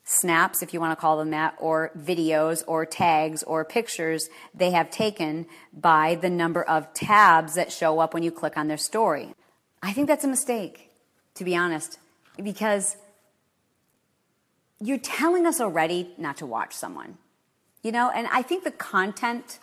snaps, 0.04 0.64
if 0.64 0.74
you 0.74 0.80
want 0.80 0.92
to 0.92 1.00
call 1.00 1.18
them 1.18 1.30
that, 1.30 1.56
or 1.60 1.92
videos 1.98 2.64
or 2.66 2.86
tags 2.86 3.44
or 3.44 3.64
pictures 3.64 4.28
they 4.56 4.72
have 4.72 4.90
taken 4.90 5.46
by 5.72 6.16
the 6.16 6.30
number 6.30 6.64
of 6.64 6.92
tabs 6.94 7.54
that 7.54 7.72
show 7.72 8.00
up 8.00 8.14
when 8.14 8.24
you 8.24 8.32
click 8.32 8.58
on 8.58 8.68
their 8.68 8.78
story. 8.78 9.30
I 9.84 9.94
think 9.94 10.08
that's 10.08 10.24
a 10.24 10.28
mistake, 10.28 10.90
to 11.36 11.44
be 11.44 11.56
honest, 11.56 12.00
because 12.42 12.98
you're 14.82 14.98
telling 14.98 15.46
us 15.46 15.62
already 15.62 16.12
not 16.18 16.38
to 16.38 16.46
watch 16.46 16.74
someone. 16.74 17.18
You 17.84 17.92
know, 17.92 18.10
and 18.10 18.28
I 18.32 18.42
think 18.42 18.64
the 18.64 18.72
content 18.72 19.60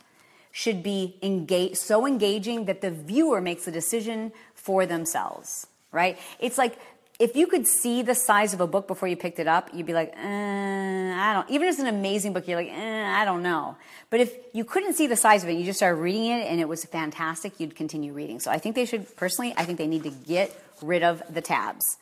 should 0.57 0.83
be 0.83 1.14
engage, 1.23 1.77
so 1.77 2.07
engaging 2.07 2.64
that 2.64 2.81
the 2.81 2.90
viewer 2.90 3.42
makes 3.42 3.69
a 3.69 3.71
decision 3.71 4.33
for 4.55 4.87
themselves, 4.87 5.66
right? 5.92 6.19
It's 6.40 6.57
like 6.57 6.79
if 7.19 7.37
you 7.37 7.47
could 7.47 7.66
see 7.66 8.01
the 8.01 8.14
size 8.14 8.55
of 8.55 8.62
a 8.62 8.66
book 8.66 8.88
before 8.88 9.07
you 9.07 9.19
picked 9.19 9.38
it 9.38 9.47
up, 9.47 9.69
you'd 9.75 9.85
be 9.85 9.92
like, 9.92 10.14
eh, 10.16 11.14
I 11.14 11.35
don't. 11.35 11.51
Even 11.51 11.69
if 11.69 11.73
it's 11.73 11.81
an 11.81 11.88
amazing 11.88 12.33
book, 12.33 12.49
you're 12.49 12.57
like, 12.57 12.73
eh, 12.73 13.05
I 13.07 13.27
don't 13.27 13.42
know. 13.42 13.77
But 14.09 14.21
if 14.21 14.35
you 14.55 14.64
couldn't 14.64 14.95
see 14.95 15.07
the 15.07 15.14
size 15.14 15.45
of 15.45 15.51
it, 15.51 15.59
you 15.59 15.64
just 15.66 15.79
started 15.79 16.01
reading 16.01 16.25
it 16.25 16.47
and 16.47 16.59
it 16.59 16.69
was 16.69 16.87
fantastic, 16.87 17.61
you'd 17.61 17.77
continue 17.77 18.14
reading. 18.14 18.40
So 18.40 18.51
I 18.51 18.57
think 18.57 18.77
they 18.77 18.87
should, 18.87 19.14
personally, 19.14 19.53
I 19.59 19.66
think 19.66 19.77
they 19.77 19.87
need 19.87 20.05
to 20.05 20.11
get 20.11 20.59
rid 20.81 21.03
of 21.03 21.23
the 21.29 21.42
tabs. 21.42 21.99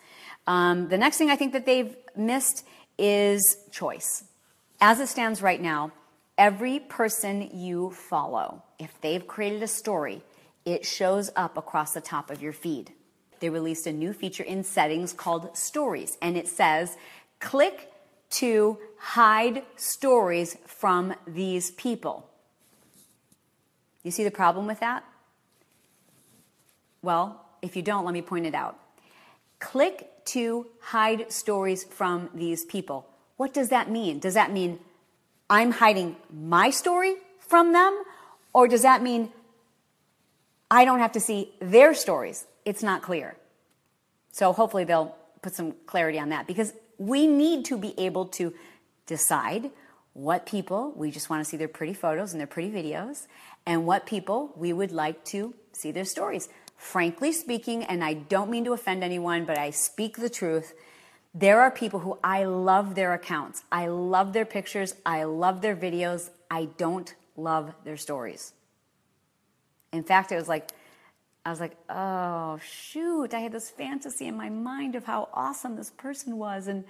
Um, 0.47 0.89
the 0.91 0.99
next 0.99 1.19
thing 1.19 1.29
I 1.29 1.35
think 1.35 1.55
that 1.55 1.67
they've 1.67 1.97
missed 2.15 2.65
is 2.99 3.57
choice. 3.73 4.23
As 4.81 5.01
it 5.01 5.09
stands 5.09 5.43
right 5.43 5.61
now, 5.61 5.91
Every 6.37 6.81
person 6.81 7.51
you 7.53 7.91
follow, 7.91 8.63
if 8.79 9.01
they've 9.01 9.27
created 9.27 9.63
a 9.63 9.69
story, 9.69 10.23
it 10.65 10.85
shows 10.85 11.31
up 11.37 11.57
across 11.57 11.95
the 11.95 12.01
top 12.01 12.31
of 12.31 12.43
your 12.43 12.53
feed. 12.53 12.93
They 13.41 13.51
released 13.51 13.87
a 13.87 13.93
new 13.93 14.13
feature 14.13 14.43
in 14.43 14.65
settings 14.65 15.13
called 15.13 15.57
Stories, 15.57 16.17
and 16.21 16.37
it 16.37 16.49
says, 16.49 16.97
click 17.39 17.93
to 18.31 18.79
hide 18.99 19.63
stories 19.77 20.57
from 20.67 21.15
these 21.27 21.71
people. 21.73 22.29
You 24.03 24.11
see 24.11 24.25
the 24.25 24.31
problem 24.31 24.67
with 24.67 24.81
that? 24.81 25.05
Well, 27.03 27.45
if 27.63 27.77
you 27.77 27.83
don't, 27.83 28.05
let 28.05 28.15
me 28.15 28.23
point 28.23 28.47
it 28.47 28.55
out. 28.55 28.79
Click 29.61 30.11
to 30.27 30.67
hide 30.81 31.31
stories 31.31 31.85
from 31.85 32.31
these 32.35 32.65
people. 32.65 33.07
What 33.37 33.53
does 33.53 33.69
that 33.69 33.91
mean? 33.91 34.19
Does 34.19 34.35
that 34.35 34.53
mean 34.53 34.81
I'm 35.55 35.71
hiding 35.71 36.17
my 36.33 36.71
story 36.71 37.15
from 37.39 37.73
them? 37.73 38.03
Or 38.53 38.67
does 38.67 38.83
that 38.83 39.05
mean 39.05 39.31
I 40.69 40.85
don't 40.85 40.99
have 40.99 41.13
to 41.13 41.21
see 41.21 41.53
their 41.61 41.95
stories? 41.95 42.45
It's 42.65 42.83
not 42.83 43.03
clear. 43.03 43.37
So 44.33 44.53
hopefully 44.53 44.83
they'll 44.83 45.15
put 45.43 45.55
some 45.55 45.75
clarity 45.87 46.19
on 46.19 46.31
that 46.31 46.49
because 46.49 46.73
we 46.99 47.29
need 47.29 47.67
to 47.67 47.79
be 47.79 47.95
able 47.97 48.27
to 48.39 48.53
decide 49.07 49.71
what 50.13 50.45
people 50.45 50.93
we 50.97 51.13
just 51.13 51.31
want 51.31 51.45
to 51.45 51.49
see 51.49 51.57
their 51.57 51.69
pretty 51.69 51.95
photos 51.95 52.33
and 52.33 52.41
their 52.41 52.49
pretty 52.49 52.71
videos 52.71 53.29
and 53.65 53.87
what 53.87 54.07
people 54.07 54.53
we 54.57 54.73
would 54.73 54.91
like 54.91 55.25
to 55.27 55.55
see 55.71 55.93
their 55.93 56.05
stories. 56.05 56.49
Frankly 56.77 57.31
speaking, 57.31 57.85
and 57.85 58.03
I 58.03 58.15
don't 58.15 58.51
mean 58.51 58.65
to 58.65 58.73
offend 58.73 59.05
anyone, 59.05 59.45
but 59.45 59.57
I 59.57 59.71
speak 59.71 60.17
the 60.17 60.31
truth. 60.31 60.75
There 61.35 61.61
are 61.61 61.71
people 61.71 61.99
who 61.99 62.17
I 62.23 62.45
love 62.45 62.95
their 62.95 63.13
accounts. 63.13 63.65
I 63.73 63.89
love 63.89 64.33
their 64.33 64.45
pictures. 64.45 64.95
I 65.05 65.25
love 65.25 65.63
their 65.63 65.75
videos. 65.75 66.31
I 66.49 66.67
don't 66.77 67.13
love 67.37 67.75
their 67.83 67.97
stories. 67.97 68.53
In 69.93 70.05
fact, 70.05 70.31
it 70.31 70.37
was 70.37 70.49
like, 70.49 70.71
I 71.45 71.51
was 71.51 71.59
like, 71.59 71.77
oh, 71.91 72.59
shoot, 72.65 73.35
I 73.35 73.41
had 73.41 73.53
this 73.53 73.69
fantasy 73.69 74.27
in 74.27 74.37
my 74.37 74.49
mind 74.49 74.95
of 74.95 75.05
how 75.05 75.29
awesome 75.35 75.75
this 75.75 75.91
person 75.91 76.39
was. 76.39 76.69
And, 76.69 76.85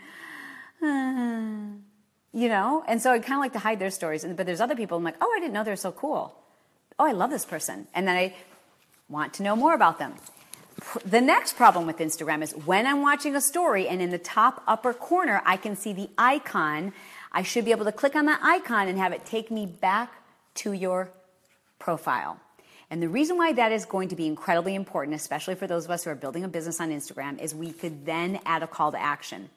uh, 0.83 1.79
you 2.39 2.49
know, 2.49 2.85
and 2.87 3.01
so 3.01 3.13
I 3.13 3.21
kind 3.21 3.35
of 3.35 3.41
like 3.41 3.55
to 3.55 3.59
hide 3.61 3.79
their 3.79 3.91
stories. 3.91 4.25
But 4.25 4.45
there's 4.45 4.61
other 4.61 4.77
people, 4.77 4.99
I'm 4.99 5.05
like, 5.05 5.17
oh, 5.23 5.33
I 5.35 5.41
didn't 5.41 5.55
know 5.55 5.65
they're 5.65 5.75
so 5.75 5.93
cool. 5.93 6.35
Oh, 6.99 7.07
I 7.07 7.13
love 7.13 7.31
this 7.31 7.47
person. 7.47 7.89
And 7.95 8.07
then 8.07 8.17
I 8.17 8.35
want 9.09 9.33
to 9.35 9.43
know 9.43 9.57
more 9.57 9.75
about 9.75 9.99
them 9.99 10.15
the 11.05 11.21
next 11.21 11.57
problem 11.57 11.87
with 11.87 11.99
Instagram 11.99 12.43
is 12.43 12.53
when 12.53 12.87
I'm 12.87 13.03
watching 13.03 13.37
a 13.37 13.41
story 13.41 13.89
and 13.89 14.03
in 14.03 14.11
the 14.11 14.19
top 14.19 14.63
upper 14.67 14.93
corner, 14.93 15.41
I 15.45 15.57
can 15.57 15.77
see 15.77 15.93
the 15.93 16.11
icon. 16.19 16.93
I 17.33 17.43
should 17.43 17.65
be 17.65 17.71
able 17.71 17.85
to 17.85 17.93
click 17.93 18.15
on 18.15 18.27
that 18.27 18.41
icon 18.43 18.89
and 18.89 18.99
have 18.99 19.13
it 19.13 19.25
take 19.25 19.51
me 19.51 19.67
back 19.67 20.13
to 20.57 20.73
your 20.73 21.11
profile. 21.79 22.41
And 22.91 23.03
the 23.03 23.09
reason 23.09 23.37
why 23.37 23.53
that 23.53 23.73
is 23.73 23.85
going 23.85 24.09
to 24.09 24.17
be 24.17 24.27
incredibly 24.27 24.75
important, 24.75 25.17
especially 25.17 25.55
for 25.55 25.67
those 25.67 25.85
of 25.85 25.91
us 25.91 26.05
who 26.05 26.11
are 26.11 26.15
building 26.15 26.45
a 26.45 26.49
business 26.49 26.81
on 26.81 26.91
Instagram, 26.91 27.41
is 27.41 27.55
we 27.55 27.73
could 27.73 28.05
then 28.07 28.41
add 28.45 28.63
a 28.63 28.67
call 28.67 28.93
to 28.93 29.01
action. 29.01 29.51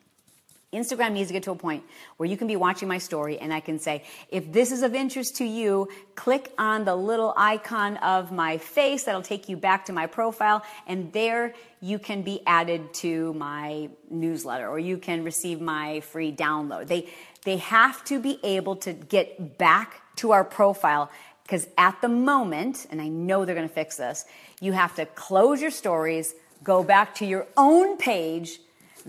Instagram 0.74 1.14
needs 1.14 1.30
to 1.30 1.34
get 1.34 1.44
to 1.44 1.52
a 1.52 1.56
point 1.56 1.86
where 2.18 2.28
you 2.28 2.36
can 2.36 2.46
be 2.46 2.58
watching 2.58 2.90
my 2.90 2.98
story 2.98 3.40
and 3.40 3.54
I 3.54 3.62
can 3.62 3.80
say, 3.80 4.04
if 4.28 4.52
this 4.52 4.74
is 4.74 4.84
of 4.84 4.94
interest 4.94 5.38
to 5.38 5.46
you, 5.46 5.88
click 6.16 6.52
on 6.58 6.84
the 6.84 6.94
little 6.94 7.34
icon 7.38 7.96
of 7.98 8.34
my 8.34 8.58
face 8.58 9.06
that'll 9.06 9.22
take 9.22 9.48
you 9.48 9.56
back 9.56 9.86
to 9.86 9.94
my 9.94 10.08
profile 10.08 10.64
and 10.86 11.14
there 11.14 11.54
you 11.80 12.00
can 12.00 12.22
be 12.22 12.42
added 12.46 12.94
to 12.96 13.34
my 13.36 13.90
newsletter 14.10 14.68
or 14.68 14.78
you 14.78 14.98
can 14.98 15.24
receive 15.24 15.62
my 15.62 16.02
free 16.02 16.34
download. 16.34 16.88
They, 16.88 17.08
they 17.46 17.58
have 17.58 18.04
to 18.06 18.20
be 18.20 18.38
able 18.44 18.76
to 18.78 18.92
get 18.92 19.58
back 19.58 20.02
to 20.18 20.32
our 20.32 20.44
profile 20.44 21.10
because 21.44 21.66
at 21.78 22.02
the 22.02 22.10
moment, 22.10 22.88
and 22.92 23.02
I 23.02 23.08
know 23.08 23.46
they're 23.46 23.56
going 23.56 23.70
to 23.70 23.74
fix 23.74 23.96
this, 23.96 24.26
you 24.60 24.74
have 24.74 24.96
to 24.96 25.06
close 25.06 25.62
your 25.62 25.72
stories, 25.72 26.36
go 26.62 26.84
back 26.84 27.16
to 27.16 27.26
your 27.26 27.48
own 27.56 27.96
page, 27.96 28.60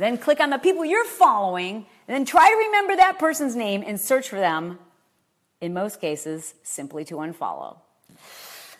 then 0.02 0.18
click 0.18 0.40
on 0.40 0.50
the 0.50 0.58
people 0.58 0.84
you're 0.84 1.04
following, 1.04 1.86
and 2.06 2.16
then 2.16 2.24
try 2.24 2.48
to 2.48 2.56
remember 2.66 2.96
that 2.96 3.18
person's 3.18 3.56
name 3.56 3.82
and 3.86 4.00
search 4.00 4.28
for 4.28 4.36
them. 4.36 4.78
In 5.60 5.74
most 5.74 6.00
cases, 6.00 6.54
simply 6.62 7.04
to 7.06 7.16
unfollow. 7.16 7.78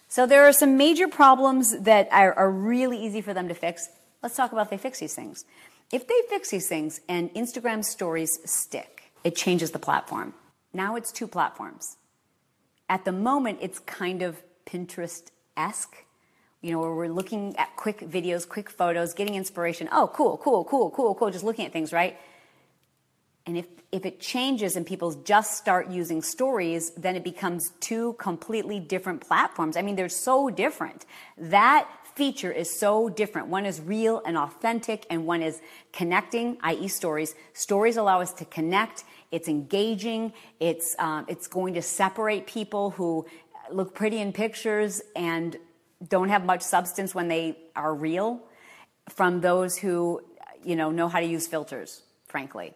So 0.09 0.27
there 0.27 0.45
are 0.45 0.53
some 0.53 0.77
major 0.77 1.09
problems 1.09 1.81
that 1.81 2.09
are, 2.13 2.33
are 2.35 2.51
really 2.51 3.05
easy 3.05 3.21
for 3.21 3.35
them 3.35 3.49
to 3.49 3.55
fix. 3.55 3.89
Let's 4.23 4.37
talk 4.37 4.53
about 4.53 4.67
if 4.67 4.71
they 4.71 4.79
fix 4.79 5.01
these 5.01 5.15
things. 5.15 5.45
If 5.93 6.07
they 6.07 6.21
fix 6.29 6.51
these 6.51 6.69
things 6.69 7.01
and 7.09 7.33
Instagram 7.35 7.85
stories 7.85 8.39
stick, 8.45 9.13
it 9.25 9.35
changes 9.35 9.73
the 9.73 9.79
platform. 9.79 10.35
Now 10.73 10.97
it's 10.97 11.13
two 11.13 11.27
platforms. 11.27 11.97
At 12.89 13.05
the 13.05 13.13
moment, 13.13 13.59
it's 13.61 13.81
kind 13.81 14.23
of 14.23 14.43
Pinterest 14.67 15.31
esque, 15.57 16.05
you 16.61 16.73
know, 16.73 16.81
where 16.81 16.95
we're 16.95 17.09
looking 17.09 17.57
at 17.57 17.77
quick 17.77 18.01
videos, 18.01 18.49
quick 18.49 18.69
photos, 18.69 19.15
getting 19.15 19.35
inspiration. 19.35 19.89
Oh, 19.93 20.11
cool, 20.13 20.39
cool, 20.39 20.65
cool, 20.65 20.91
cool, 20.91 21.15
cool, 21.15 21.31
just 21.31 21.45
looking 21.45 21.67
at 21.67 21.73
things, 21.73 21.93
right? 21.93 22.19
And 23.47 23.57
if, 23.57 23.67
if 23.93 24.05
it 24.05 24.21
changes 24.21 24.77
and 24.77 24.85
people 24.85 25.13
just 25.13 25.57
start 25.57 25.89
using 25.89 26.21
stories, 26.21 26.91
then 26.91 27.17
it 27.17 27.25
becomes 27.25 27.71
two 27.81 28.15
completely 28.15 28.81
different 28.81 29.23
platforms. 29.23 29.77
I 29.77 29.83
mean, 29.83 29.97
they're 29.97 30.11
so 30.11 30.51
different. 30.51 31.07
That 31.39 31.89
feature 32.15 32.53
is 32.53 32.69
so 32.69 33.09
different. 33.09 33.47
One 33.49 33.65
is 33.65 33.81
real 33.81 34.21
and 34.27 34.37
authentic, 34.37 35.07
and 35.09 35.25
one 35.25 35.41
is 35.41 35.61
connecting, 35.93 36.59
i.e., 36.63 36.89
stories. 36.89 37.35
Stories 37.55 37.97
allow 37.97 38.21
us 38.21 38.35
to 38.35 38.45
connect. 38.45 39.05
It's 39.31 39.49
engaging. 39.49 40.33
It's 40.59 40.97
um, 40.99 41.25
it's 41.29 41.47
going 41.47 41.75
to 41.75 41.83
separate 41.83 42.47
people 42.47 42.91
who 42.91 43.25
look 43.71 43.95
pretty 43.95 44.19
in 44.19 44.33
pictures 44.33 45.01
and 45.15 45.57
don't 46.07 46.29
have 46.29 46.45
much 46.45 46.63
substance 46.63 47.15
when 47.15 47.29
they 47.29 47.57
are 47.75 47.95
real 47.95 48.41
from 49.09 49.41
those 49.41 49.77
who 49.77 50.23
you 50.65 50.77
know 50.77 50.91
know 50.91 51.09
how 51.09 51.21
to 51.21 51.27
use 51.27 51.47
filters. 51.47 52.03
Frankly. 52.27 52.75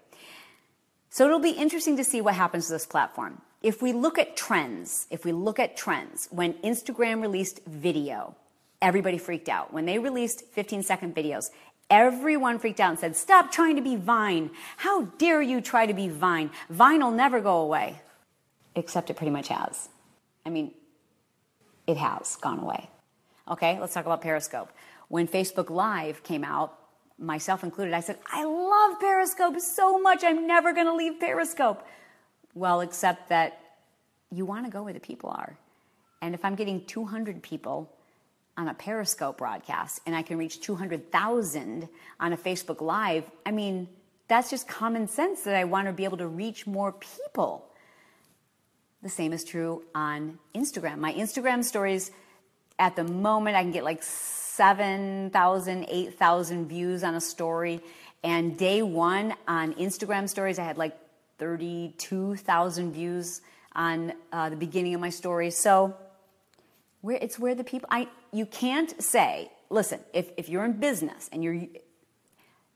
So 1.10 1.26
it'll 1.26 1.40
be 1.40 1.50
interesting 1.50 1.98
to 1.98 2.04
see 2.04 2.22
what 2.22 2.34
happens 2.34 2.66
to 2.66 2.72
this 2.72 2.86
platform. 2.86 3.42
If 3.62 3.82
we 3.82 3.92
look 3.92 4.18
at 4.18 4.34
trends, 4.34 5.06
if 5.10 5.26
we 5.26 5.32
look 5.32 5.58
at 5.58 5.76
trends, 5.76 6.26
when 6.30 6.54
Instagram 6.54 7.20
released 7.20 7.60
video, 7.66 8.34
everybody 8.80 9.18
freaked 9.18 9.50
out. 9.50 9.74
When 9.74 9.84
they 9.84 9.98
released 9.98 10.46
15 10.52 10.82
second 10.82 11.14
videos, 11.14 11.50
everyone 11.90 12.58
freaked 12.58 12.80
out 12.80 12.90
and 12.90 12.98
said, 12.98 13.14
Stop 13.14 13.52
trying 13.52 13.76
to 13.76 13.82
be 13.82 13.94
Vine. 13.94 14.50
How 14.78 15.02
dare 15.18 15.42
you 15.42 15.60
try 15.60 15.86
to 15.86 15.94
be 15.94 16.08
Vine? 16.08 16.50
Vine 16.70 17.02
will 17.02 17.10
never 17.12 17.40
go 17.40 17.60
away. 17.60 18.00
Except 18.74 19.10
it 19.10 19.14
pretty 19.14 19.30
much 19.30 19.48
has. 19.48 19.90
I 20.46 20.50
mean, 20.50 20.72
it 21.86 21.98
has 21.98 22.36
gone 22.36 22.58
away. 22.58 22.88
Okay, 23.48 23.78
let's 23.80 23.94
talk 23.94 24.06
about 24.06 24.22
Periscope. 24.22 24.70
When 25.08 25.26
Facebook 25.26 25.68
Live 25.68 26.22
came 26.22 26.44
out, 26.44 26.78
myself 27.18 27.64
included, 27.64 27.92
I 27.94 28.00
said, 28.00 28.18
I 28.30 28.44
love 28.44 29.00
Periscope 29.00 29.60
so 29.60 30.00
much. 30.00 30.24
I'm 30.24 30.46
never 30.46 30.72
going 30.72 30.86
to 30.86 30.94
leave 30.94 31.18
Periscope. 31.20 31.86
Well, 32.54 32.80
except 32.80 33.28
that 33.30 33.58
you 34.30 34.46
want 34.46 34.66
to 34.66 34.72
go 34.72 34.82
where 34.82 34.92
the 34.92 35.00
people 35.00 35.30
are. 35.30 35.58
And 36.20 36.34
if 36.34 36.44
I'm 36.44 36.54
getting 36.54 36.84
200 36.84 37.42
people 37.42 37.92
on 38.56 38.68
a 38.68 38.74
Periscope 38.74 39.38
broadcast 39.38 40.00
and 40.06 40.14
I 40.14 40.22
can 40.22 40.38
reach 40.38 40.60
200,000 40.60 41.88
on 42.20 42.32
a 42.32 42.36
Facebook 42.36 42.80
Live, 42.80 43.24
I 43.44 43.50
mean, 43.50 43.88
that's 44.28 44.50
just 44.50 44.68
common 44.68 45.08
sense 45.08 45.42
that 45.42 45.54
I 45.56 45.64
want 45.64 45.88
to 45.88 45.92
be 45.92 46.04
able 46.04 46.18
to 46.18 46.28
reach 46.28 46.66
more 46.66 46.92
people. 46.92 47.66
The 49.02 49.08
same 49.08 49.32
is 49.32 49.42
true 49.42 49.82
on 49.94 50.38
Instagram. 50.54 50.98
My 50.98 51.12
Instagram 51.12 51.64
stories, 51.64 52.12
at 52.82 52.96
the 52.96 53.04
moment, 53.04 53.54
I 53.54 53.62
can 53.62 53.70
get 53.70 53.84
like 53.84 54.02
7,000, 54.02 55.86
8,000 55.88 56.68
views 56.68 57.04
on 57.04 57.14
a 57.14 57.20
story. 57.20 57.80
And 58.24 58.58
day 58.58 58.82
one 58.82 59.34
on 59.46 59.74
Instagram 59.74 60.28
stories, 60.28 60.58
I 60.58 60.64
had 60.64 60.78
like 60.78 60.98
32,000 61.38 62.92
views 62.92 63.40
on 63.74 64.12
uh, 64.32 64.48
the 64.48 64.56
beginning 64.56 64.94
of 64.94 65.00
my 65.00 65.10
story. 65.10 65.50
So 65.50 65.96
where 67.02 67.18
it's 67.22 67.38
where 67.38 67.54
the 67.54 67.62
people 67.62 67.88
I 67.90 68.08
you 68.32 68.46
can't 68.46 69.00
say, 69.00 69.50
listen, 69.70 70.00
if, 70.12 70.30
if 70.36 70.48
you're 70.48 70.64
in 70.64 70.72
business 70.72 71.30
and 71.32 71.44
you're 71.44 71.62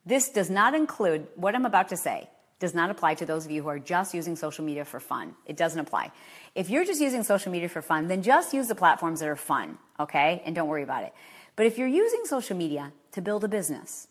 this 0.05 0.29
does 0.29 0.49
not 0.49 0.75
include 0.75 1.27
what 1.35 1.57
I'm 1.57 1.67
about 1.67 1.89
to 1.89 1.97
say 1.97 2.31
does 2.59 2.75
not 2.75 2.91
apply 2.91 3.15
to 3.15 3.27
those 3.27 3.45
of 3.45 3.51
you 3.51 3.63
who 3.63 3.69
are 3.69 3.79
just 3.79 4.15
using 4.15 4.35
social 4.35 4.65
media 4.65 4.85
for 4.85 4.99
fun. 4.99 5.35
It 5.45 5.57
doesn't 5.57 5.79
apply. 5.79 6.11
If 6.55 6.71
you're 6.71 6.85
just 6.85 7.01
using 7.01 7.23
social 7.23 7.53
media 7.53 7.69
for 7.69 7.83
fun, 7.83 8.09
then 8.09 8.23
just 8.23 8.55
use 8.55 8.69
the 8.69 8.75
platforms 8.75 9.21
that 9.21 9.29
are 9.29 9.37
fun, 9.37 9.79
okay? 10.01 10.43
And 10.45 10.55
don't 10.55 10.69
worry 10.69 10.83
about 10.83 11.03
it. 11.03 11.13
But 11.55 11.67
if 11.67 11.77
you're 11.77 11.89
using 11.89 12.23
social 12.25 12.57
media 12.57 12.93
to 13.13 13.21
build 13.21 13.45
a 13.45 13.49
business, 13.49 14.09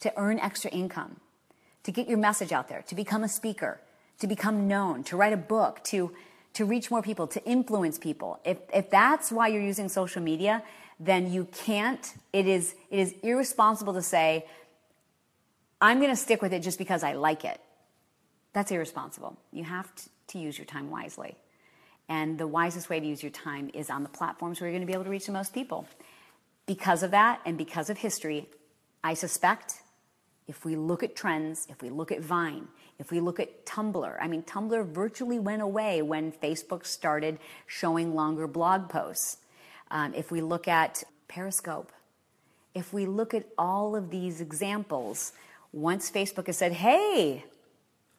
to 0.00 0.12
earn 0.16 0.38
extra 0.38 0.70
income, 0.70 1.20
to 1.84 1.92
get 1.92 2.08
your 2.08 2.18
message 2.18 2.52
out 2.52 2.68
there, 2.68 2.82
to 2.82 2.94
become 2.94 3.24
a 3.24 3.28
speaker, 3.28 3.80
to 4.18 4.26
become 4.26 4.68
known, 4.68 5.02
to 5.04 5.16
write 5.16 5.32
a 5.32 5.38
book, 5.38 5.82
to, 5.84 6.12
to 6.52 6.66
reach 6.66 6.90
more 6.90 7.02
people, 7.02 7.26
to 7.28 7.42
influence 7.44 7.98
people, 7.98 8.38
if, 8.44 8.58
if 8.74 8.90
that's 8.90 9.32
why 9.32 9.48
you're 9.48 9.62
using 9.62 9.88
social 9.88 10.22
media, 10.22 10.62
then 10.98 11.32
you 11.32 11.46
can't, 11.46 12.14
it 12.32 12.46
is, 12.46 12.74
it 12.90 12.98
is 12.98 13.14
irresponsible 13.22 13.94
to 13.94 14.02
say, 14.02 14.44
I'm 15.80 15.98
going 15.98 16.10
to 16.10 16.16
stick 16.16 16.42
with 16.42 16.52
it 16.52 16.60
just 16.60 16.76
because 16.76 17.02
I 17.02 17.14
like 17.14 17.44
it. 17.46 17.58
That's 18.52 18.70
irresponsible. 18.70 19.36
You 19.52 19.64
have 19.64 19.90
to, 19.94 20.38
use 20.38 20.56
your 20.56 20.64
time 20.64 20.90
wisely. 20.90 21.34
And 22.08 22.38
the 22.38 22.46
wisest 22.46 22.88
way 22.88 23.00
to 23.00 23.06
use 23.06 23.20
your 23.20 23.32
time 23.32 23.68
is 23.74 23.90
on 23.90 24.04
the 24.04 24.08
platforms 24.08 24.60
where 24.60 24.70
you're 24.70 24.78
going 24.78 24.86
to 24.86 24.90
be 24.90 24.92
able 24.92 25.02
to 25.02 25.10
reach 25.10 25.26
the 25.26 25.32
most 25.32 25.52
people. 25.52 25.88
Because 26.66 27.02
of 27.02 27.10
that 27.10 27.40
and 27.44 27.58
because 27.58 27.90
of 27.90 27.98
history, 27.98 28.48
I 29.02 29.14
suspect 29.14 29.82
if 30.46 30.64
we 30.64 30.76
look 30.76 31.02
at 31.02 31.16
trends, 31.16 31.66
if 31.68 31.82
we 31.82 31.90
look 31.90 32.12
at 32.12 32.20
Vine, 32.20 32.68
if 33.00 33.10
we 33.10 33.18
look 33.18 33.40
at 33.40 33.64
Tumblr, 33.66 34.16
I 34.20 34.28
mean, 34.28 34.42
Tumblr 34.42 34.86
virtually 34.86 35.38
went 35.38 35.62
away 35.62 36.02
when 36.02 36.30
Facebook 36.30 36.86
started 36.86 37.38
showing 37.66 38.14
longer 38.14 38.46
blog 38.46 38.88
posts. 38.88 39.38
Um, 39.90 40.14
if 40.14 40.30
we 40.30 40.40
look 40.40 40.68
at 40.68 41.02
Periscope, 41.26 41.90
if 42.74 42.92
we 42.92 43.06
look 43.06 43.34
at 43.34 43.46
all 43.58 43.96
of 43.96 44.10
these 44.10 44.40
examples, 44.40 45.32
once 45.72 46.10
Facebook 46.10 46.46
has 46.46 46.56
said, 46.56 46.72
hey, 46.72 47.44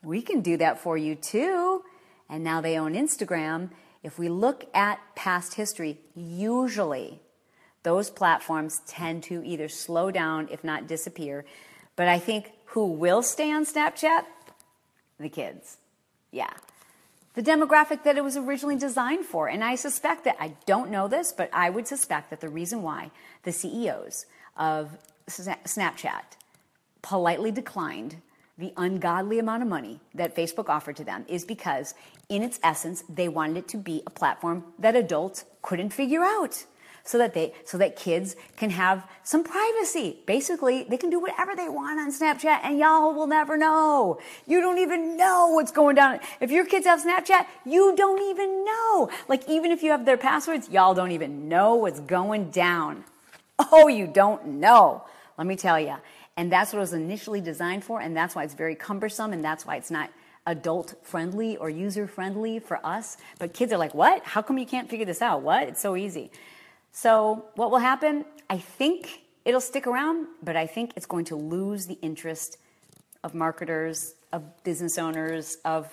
we 0.03 0.21
can 0.21 0.41
do 0.41 0.57
that 0.57 0.79
for 0.79 0.97
you 0.97 1.15
too, 1.15 1.83
and 2.29 2.43
now 2.43 2.61
they 2.61 2.77
own 2.77 2.93
Instagram, 2.93 3.69
if 4.03 4.17
we 4.17 4.29
look 4.29 4.65
at 4.73 4.99
past 5.15 5.55
history, 5.55 5.99
usually 6.15 7.21
those 7.83 8.09
platforms 8.09 8.81
tend 8.87 9.23
to 9.23 9.43
either 9.45 9.67
slow 9.67 10.11
down, 10.11 10.47
if 10.51 10.63
not 10.63 10.87
disappear. 10.87 11.45
But 11.95 12.07
I 12.07 12.19
think 12.19 12.51
who 12.65 12.87
will 12.87 13.21
stay 13.21 13.51
on 13.51 13.65
Snapchat? 13.65 14.25
The 15.19 15.29
kids. 15.29 15.77
Yeah. 16.31 16.51
The 17.33 17.43
demographic 17.43 18.03
that 18.03 18.17
it 18.17 18.23
was 18.23 18.37
originally 18.37 18.75
designed 18.75 19.25
for. 19.25 19.47
And 19.47 19.63
I 19.63 19.75
suspect 19.75 20.23
that, 20.25 20.35
I 20.39 20.55
don't 20.65 20.89
know 20.89 21.07
this, 21.07 21.31
but 21.31 21.49
I 21.53 21.69
would 21.69 21.87
suspect 21.87 22.29
that 22.29 22.41
the 22.41 22.49
reason 22.49 22.81
why 22.81 23.11
the 23.43 23.51
CEOs 23.51 24.25
of 24.57 24.97
Snapchat 25.27 26.23
politely 27.01 27.51
declined 27.51 28.17
the 28.57 28.73
ungodly 28.77 29.39
amount 29.39 29.63
of 29.63 29.69
money 29.69 29.99
that 30.13 30.35
Facebook 30.35 30.69
offered 30.69 30.95
to 30.97 31.03
them 31.03 31.25
is 31.27 31.45
because, 31.45 31.93
in 32.29 32.43
its 32.43 32.59
essence, 32.63 33.03
they 33.09 33.27
wanted 33.27 33.57
it 33.57 33.67
to 33.69 33.77
be 33.77 34.03
a 34.05 34.09
platform 34.09 34.63
that 34.79 34.95
adults 34.95 35.45
couldn't 35.61 35.91
figure 35.91 36.23
out 36.23 36.65
so 37.03 37.17
that 37.17 37.33
they 37.33 37.53
so 37.65 37.77
that 37.77 37.95
kids 37.95 38.35
can 38.55 38.69
have 38.69 39.07
some 39.23 39.43
privacy. 39.43 40.19
Basically, 40.25 40.83
they 40.83 40.97
can 40.97 41.09
do 41.09 41.19
whatever 41.19 41.55
they 41.55 41.69
want 41.69 41.99
on 41.99 42.11
Snapchat 42.11 42.59
and 42.63 42.77
y'all 42.77 43.13
will 43.13 43.27
never 43.27 43.57
know. 43.57 44.19
You 44.45 44.61
don't 44.61 44.77
even 44.77 45.17
know 45.17 45.49
what's 45.49 45.71
going 45.71 45.95
down. 45.95 46.19
If 46.39 46.51
your 46.51 46.65
kids 46.65 46.85
have 46.85 47.01
Snapchat, 47.03 47.45
you 47.65 47.95
don't 47.95 48.21
even 48.29 48.65
know. 48.65 49.09
Like 49.27 49.49
even 49.49 49.71
if 49.71 49.83
you 49.83 49.91
have 49.91 50.05
their 50.05 50.17
passwords, 50.17 50.69
y'all 50.69 50.93
don't 50.93 51.11
even 51.11 51.47
know 51.47 51.75
what's 51.75 51.99
going 51.99 52.51
down. 52.51 53.03
Oh, 53.71 53.87
you 53.87 54.07
don't 54.07 54.45
know. 54.45 55.03
Let 55.37 55.47
me 55.47 55.55
tell 55.55 55.79
you. 55.79 55.95
And 56.41 56.51
that's 56.51 56.73
what 56.73 56.77
it 56.77 56.81
was 56.81 56.93
initially 56.93 57.39
designed 57.39 57.83
for 57.83 58.01
and 58.01 58.17
that's 58.17 58.33
why 58.33 58.43
it's 58.43 58.55
very 58.55 58.73
cumbersome 58.73 59.31
and 59.31 59.43
that's 59.43 59.63
why 59.63 59.75
it's 59.75 59.91
not 59.91 60.09
adult 60.47 60.95
friendly 61.03 61.55
or 61.55 61.69
user 61.69 62.07
friendly 62.07 62.57
for 62.57 62.83
us. 62.83 63.17
But 63.37 63.53
kids 63.53 63.71
are 63.71 63.77
like, 63.77 63.93
"What? 63.93 64.23
How 64.23 64.41
come 64.41 64.57
you 64.57 64.65
can't 64.65 64.89
figure 64.89 65.05
this 65.05 65.21
out? 65.21 65.43
What? 65.43 65.67
It's 65.67 65.81
so 65.81 65.95
easy." 65.95 66.31
So, 66.91 67.45
what 67.53 67.69
will 67.69 67.77
happen? 67.77 68.25
I 68.49 68.57
think 68.57 69.21
it'll 69.45 69.61
stick 69.61 69.85
around, 69.85 70.29
but 70.41 70.55
I 70.55 70.65
think 70.65 70.93
it's 70.95 71.05
going 71.05 71.25
to 71.25 71.35
lose 71.35 71.85
the 71.85 71.99
interest 72.01 72.57
of 73.23 73.35
marketers, 73.35 74.15
of 74.33 74.41
business 74.63 74.97
owners, 74.97 75.57
of 75.63 75.87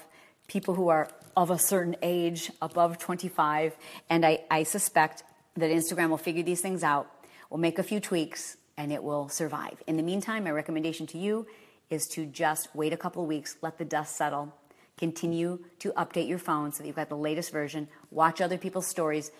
people 0.46 0.74
who 0.74 0.88
are 0.88 1.10
of 1.36 1.50
a 1.50 1.58
certain 1.58 1.96
age, 2.00 2.50
above 2.62 2.96
25. 2.96 3.76
And 4.08 4.24
I, 4.24 4.40
I 4.50 4.62
suspect 4.62 5.24
that 5.58 5.70
Instagram 5.70 6.08
will 6.08 6.16
figure 6.16 6.42
these 6.42 6.62
things 6.62 6.82
out, 6.82 7.06
will 7.50 7.58
make 7.58 7.78
a 7.78 7.82
few 7.82 8.00
tweaks, 8.00 8.56
and 8.78 8.90
it 8.90 9.02
will 9.02 9.28
survive. 9.28 9.82
In 9.86 9.98
the 9.98 10.02
meantime, 10.02 10.44
my 10.44 10.50
recommendation 10.50 11.06
to 11.08 11.18
you 11.18 11.46
is 11.90 12.06
to 12.08 12.24
just 12.24 12.74
wait 12.74 12.94
a 12.94 12.96
couple 12.96 13.22
of 13.22 13.28
weeks, 13.28 13.56
let 13.60 13.76
the 13.76 13.84
dust 13.84 14.16
settle, 14.16 14.54
continue 14.96 15.58
to 15.80 15.92
update 15.92 16.28
your 16.28 16.38
phone 16.38 16.72
so 16.72 16.82
that 16.82 16.86
you've 16.86 16.96
got 16.96 17.08
the 17.08 17.16
latest 17.16 17.52
version, 17.52 17.88
watch 18.10 18.40
other 18.40 18.56
people's 18.56 18.86
stories, 18.86 19.30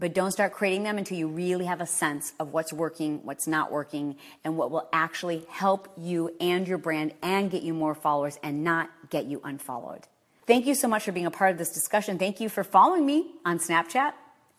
But 0.00 0.14
don't 0.14 0.30
start 0.30 0.52
creating 0.52 0.84
them 0.84 0.96
until 0.96 1.18
you 1.18 1.26
really 1.26 1.64
have 1.64 1.80
a 1.80 1.86
sense 1.86 2.32
of 2.38 2.52
what's 2.52 2.72
working, 2.72 3.24
what's 3.24 3.48
not 3.48 3.72
working, 3.72 4.16
and 4.44 4.56
what 4.56 4.70
will 4.70 4.88
actually 4.92 5.44
help 5.48 5.88
you 5.96 6.34
and 6.40 6.68
your 6.68 6.78
brand 6.78 7.14
and 7.20 7.50
get 7.50 7.62
you 7.62 7.74
more 7.74 7.96
followers 7.96 8.38
and 8.42 8.62
not 8.62 8.90
get 9.10 9.24
you 9.24 9.40
unfollowed. 9.42 10.06
Thank 10.46 10.66
you 10.66 10.74
so 10.76 10.86
much 10.86 11.02
for 11.02 11.12
being 11.12 11.26
a 11.26 11.32
part 11.32 11.50
of 11.50 11.58
this 11.58 11.72
discussion. 11.72 12.16
Thank 12.16 12.40
you 12.40 12.48
for 12.48 12.62
following 12.62 13.04
me 13.04 13.32
on 13.44 13.58
Snapchat 13.58 14.12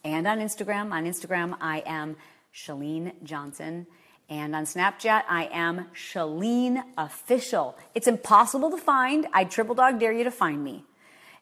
and 0.04 0.28
on 0.28 0.39
Instagram. 0.39 0.91
On 0.91 1.06
Instagram, 1.06 1.56
I 1.62 1.84
am 1.86 2.17
Chalene 2.54 3.13
Johnson. 3.23 3.88
And 4.29 4.55
on 4.55 4.65
Snapchat, 4.65 5.23
I 5.27 5.49
am 5.51 5.87
Chalene 5.95 6.83
Official. 6.97 7.75
It's 7.95 8.07
impossible 8.07 8.69
to 8.69 8.77
find. 8.77 9.25
I 9.33 9.43
triple 9.43 9.73
dog 9.73 9.99
dare 9.99 10.11
you 10.11 10.23
to 10.23 10.31
find 10.31 10.63
me. 10.63 10.85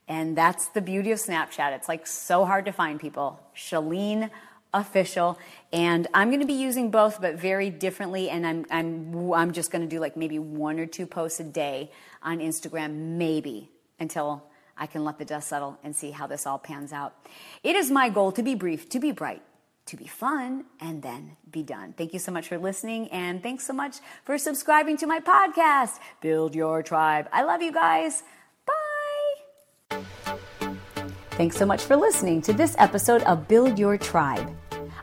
And 0.07 0.37
that's 0.37 0.67
the 0.67 0.79
beauty 0.79 1.11
of 1.11 1.19
Snapchat. 1.19 1.73
It's 1.73 1.89
like 1.89 2.07
so 2.07 2.45
hard 2.45 2.63
to 2.65 2.71
find 2.71 2.97
people. 2.97 3.41
Chalene 3.53 4.29
Official. 4.73 5.37
And 5.73 6.07
I'm 6.13 6.29
going 6.29 6.39
to 6.39 6.47
be 6.47 6.53
using 6.53 6.89
both, 6.89 7.19
but 7.19 7.35
very 7.35 7.69
differently. 7.69 8.29
And 8.29 8.47
I'm, 8.47 8.65
I'm, 8.69 9.33
I'm 9.33 9.51
just 9.51 9.69
going 9.69 9.81
to 9.81 9.87
do 9.87 9.99
like 9.99 10.15
maybe 10.15 10.39
one 10.39 10.79
or 10.79 10.85
two 10.85 11.05
posts 11.05 11.41
a 11.41 11.43
day 11.43 11.91
on 12.23 12.39
Instagram, 12.39 13.17
maybe 13.17 13.69
until 13.99 14.43
I 14.77 14.85
can 14.85 15.03
let 15.03 15.17
the 15.17 15.25
dust 15.25 15.49
settle 15.49 15.77
and 15.83 15.95
see 15.95 16.11
how 16.11 16.27
this 16.27 16.45
all 16.45 16.59
pans 16.59 16.93
out. 16.93 17.15
It 17.63 17.75
is 17.75 17.89
my 17.89 18.09
goal 18.09 18.31
to 18.33 18.43
be 18.43 18.55
brief, 18.55 18.87
to 18.89 18.99
be 18.99 19.11
bright, 19.11 19.41
to 19.87 19.97
be 19.97 20.07
fun, 20.07 20.65
and 20.79 21.01
then 21.01 21.37
be 21.51 21.63
done. 21.63 21.93
Thank 21.97 22.13
you 22.13 22.19
so 22.19 22.31
much 22.31 22.47
for 22.47 22.57
listening, 22.57 23.07
and 23.09 23.41
thanks 23.41 23.65
so 23.65 23.73
much 23.73 23.97
for 24.23 24.37
subscribing 24.37 24.97
to 24.97 25.07
my 25.07 25.19
podcast, 25.19 25.99
Build 26.21 26.55
Your 26.55 26.83
Tribe. 26.83 27.27
I 27.31 27.43
love 27.43 27.61
you 27.61 27.71
guys. 27.71 28.23
Bye. 29.89 30.03
Thanks 31.31 31.55
so 31.55 31.65
much 31.65 31.83
for 31.83 31.95
listening 31.95 32.41
to 32.41 32.53
this 32.53 32.75
episode 32.79 33.21
of 33.23 33.47
Build 33.47 33.77
Your 33.77 33.97
Tribe. 33.97 34.49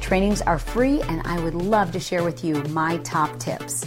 Trainings 0.00 0.40
are 0.42 0.58
free, 0.58 1.00
and 1.02 1.22
I 1.26 1.38
would 1.40 1.54
love 1.54 1.92
to 1.92 2.00
share 2.00 2.24
with 2.24 2.44
you 2.44 2.62
my 2.64 2.98
top 2.98 3.38
tips. 3.38 3.86